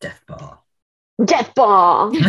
[0.00, 0.64] Death ball.
[1.24, 2.12] Death ball.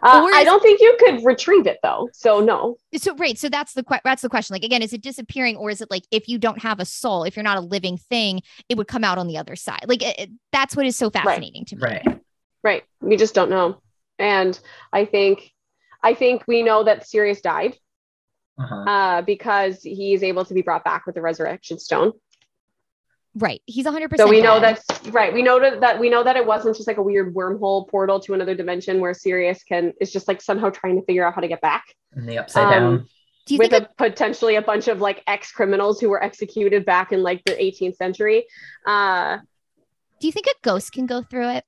[0.00, 2.08] Uh, Or I don't think you could retrieve it though.
[2.12, 2.76] So no.
[2.96, 4.54] So right, so that's the que- that's the question.
[4.54, 7.24] Like again, is it disappearing or is it like if you don't have a soul,
[7.24, 9.86] if you're not a living thing, it would come out on the other side?
[9.88, 11.82] Like it, it- that's what is so fascinating to me.
[11.82, 12.20] right.
[12.62, 12.84] Right.
[13.00, 13.80] We just don't know.
[14.20, 14.58] And
[14.92, 15.50] I think
[16.02, 17.76] I think we know that Sirius died
[18.58, 18.74] Uh-huh.
[18.76, 22.12] uh, because he is able to be brought back with the resurrection stone.
[23.38, 23.62] Right.
[23.66, 24.80] He's 100% So we know dead.
[24.88, 25.32] that's right.
[25.32, 28.18] We know that, that we know that it wasn't just like a weird wormhole portal
[28.20, 31.40] to another dimension where Sirius can is just like somehow trying to figure out how
[31.40, 31.84] to get back
[32.16, 33.08] In the upside Um, down.
[33.46, 36.84] Do you with think a, potentially a bunch of like ex criminals who were executed
[36.84, 38.46] back in like the 18th century.
[38.86, 39.38] Uh,
[40.20, 41.64] do you think a ghost can go through it?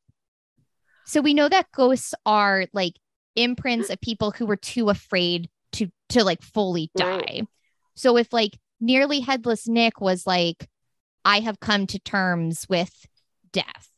[1.07, 2.95] So we know that ghosts are like
[3.37, 7.17] imprints of people who were too afraid to to like fully die.
[7.17, 7.47] Right.
[7.95, 10.67] So if like nearly headless Nick was like,
[11.25, 13.07] I have come to terms with
[13.53, 13.91] death,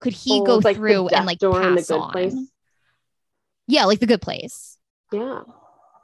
[0.00, 2.12] could he oh, go like through and like door in the pass good on?
[2.12, 2.34] place.
[3.66, 4.78] Yeah, like the good place.
[5.12, 5.42] Yeah.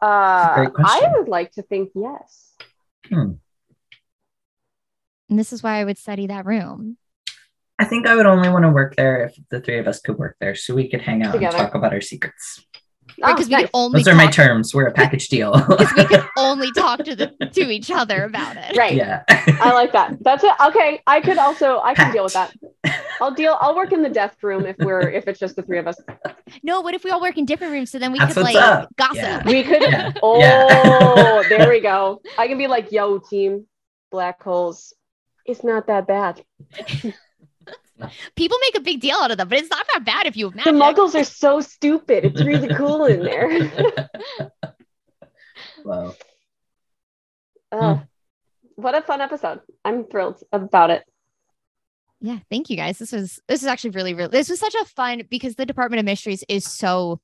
[0.02, 2.55] Uh, I would like to think yes.
[3.10, 3.40] And
[5.30, 6.98] this is why I would study that room.
[7.78, 10.18] I think I would only want to work there if the three of us could
[10.18, 11.56] work there so we could hang out Together.
[11.56, 12.64] and talk about our secrets.
[13.22, 13.62] Oh, Because we nice.
[13.62, 14.74] could only Those are my terms.
[14.74, 15.52] We're a package deal.
[15.52, 18.76] because we could only talk to the to each other about it.
[18.76, 18.94] Right.
[18.94, 19.22] yeah.
[19.28, 20.16] I like that.
[20.22, 20.52] That's it.
[20.68, 22.52] Okay, I could also I can deal with that.
[23.20, 23.56] I'll deal.
[23.60, 25.97] I'll work in the death room if we're if it's just the three of us.
[26.62, 28.55] No, what if we all work in different rooms so then we That's could what's
[28.55, 28.94] like up.
[28.97, 29.16] gossip?
[29.16, 29.43] Yeah.
[29.47, 29.82] We could.
[29.82, 30.12] Yeah.
[30.22, 31.43] Oh, Yeah.
[31.48, 32.20] there we go.
[32.36, 33.66] I can be like, "Yo, team,
[34.10, 34.93] black holes.
[35.47, 36.43] It's not that bad.
[38.36, 40.51] People make a big deal out of them, but it's not that bad if you
[40.51, 42.24] have The muggles are so stupid.
[42.24, 43.70] It's really cool in there."
[45.82, 46.14] Whoa.
[47.73, 48.02] oh, hmm.
[48.74, 49.60] what a fun episode!
[49.85, 51.05] I'm thrilled about it.
[52.20, 52.98] Yeah, thank you guys.
[52.98, 56.01] This was this is actually really really this was such a fun because the Department
[56.01, 57.20] of Mysteries is so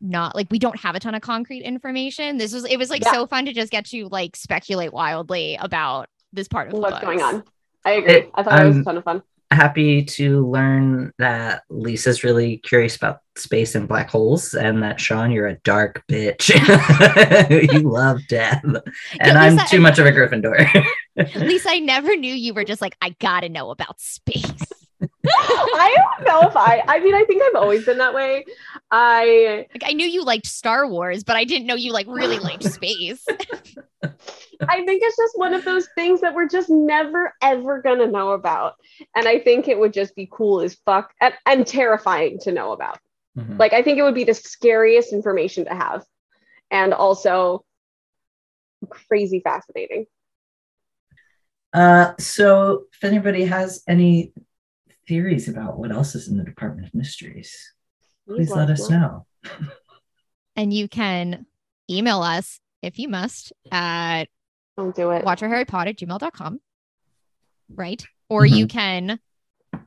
[0.00, 2.38] not like we don't have a ton of concrete information.
[2.38, 3.12] This was it was like Yeah.
[3.12, 6.94] so fun to just get to like speculate wildly about this part of the What's
[6.94, 7.04] books.
[7.04, 7.44] going on?
[7.84, 8.12] I agree.
[8.14, 9.22] It- I thought it was a I'm- ton of fun.
[9.52, 15.30] Happy to learn that Lisa's really curious about space and black holes, and that Sean,
[15.30, 16.50] you're a dark bitch.
[17.72, 18.82] you love death, and
[19.20, 20.84] Yeah, I'm too much of a Gryffindor.
[21.36, 24.72] Lisa, I never knew you were just like I gotta know about space.
[25.26, 26.82] I don't know if I.
[26.86, 28.44] I mean, I think I've always been that way.
[28.90, 32.38] I Like I knew you liked Star Wars, but I didn't know you like really
[32.38, 33.24] liked space.
[34.68, 38.32] I think it's just one of those things that we're just never ever gonna know
[38.32, 38.74] about,
[39.14, 42.72] and I think it would just be cool as fuck and, and terrifying to know
[42.72, 42.98] about.
[43.36, 43.58] Mhm.
[43.58, 46.04] Like, I think it would be the scariest information to have,
[46.70, 47.64] and also
[48.88, 50.06] crazy fascinating.
[51.72, 54.32] Uh, so if anybody has any
[55.08, 57.74] theories about what else is in the Department of Mysteries,
[58.28, 59.26] please let us know.
[60.56, 61.46] and you can
[61.90, 64.24] email us if you must at
[64.76, 65.24] Don't do it.
[65.24, 66.60] watcherharrypod at gmail.com.
[67.74, 68.04] Right.
[68.28, 68.78] Or you Mm-hmm.
[68.78, 69.20] can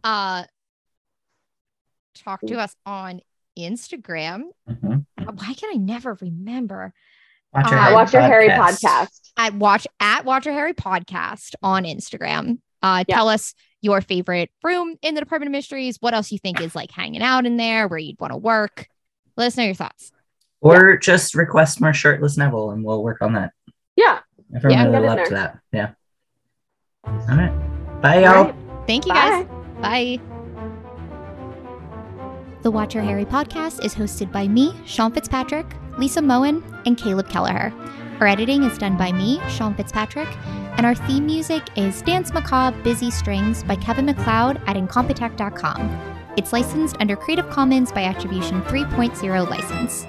[0.04, 0.44] uh
[2.16, 3.22] talk to us on
[3.58, 4.44] Instagram.
[4.70, 5.06] Mhm.
[5.18, 6.94] Why can I never remember?
[7.54, 9.20] Watch, Uh, Uh, watch your Harry podcast.
[9.38, 12.60] At watch at Watcher Harry Podcast on Instagram.
[12.82, 13.16] Uh Yeah.
[13.16, 16.76] tell us your favorite room in the Department of Mysteries, what else you think is
[16.76, 18.88] like hanging out in there, where you'd want to work.
[19.38, 20.12] Let us know your thoughts.
[20.62, 23.52] Or just request more shirtless Neville, and we'll work on that.
[23.96, 24.20] Yeah.
[24.56, 25.60] Everyone Yeah, really get in loved that.
[25.72, 25.90] Yeah.
[27.06, 28.02] All right.
[28.02, 28.36] Bye, y'all.
[28.36, 28.56] All right.
[28.88, 29.44] Thank you Bye.
[29.82, 30.20] guys.
[30.20, 30.20] Bye.
[32.64, 35.68] The Watcher Harry podcast is hosted by me, Sean Fitzpatrick,
[36.00, 37.72] Lisa Moen, and Caleb Kelleher.
[38.20, 40.30] Our editing is done by me, Sean Fitzpatrick,
[40.78, 46.34] and our theme music is Danse Macabre Busy Strings by Kevin MacLeod at Incompetech.com.
[46.38, 50.06] It's licensed under Creative Commons by Attribution 3.0 license.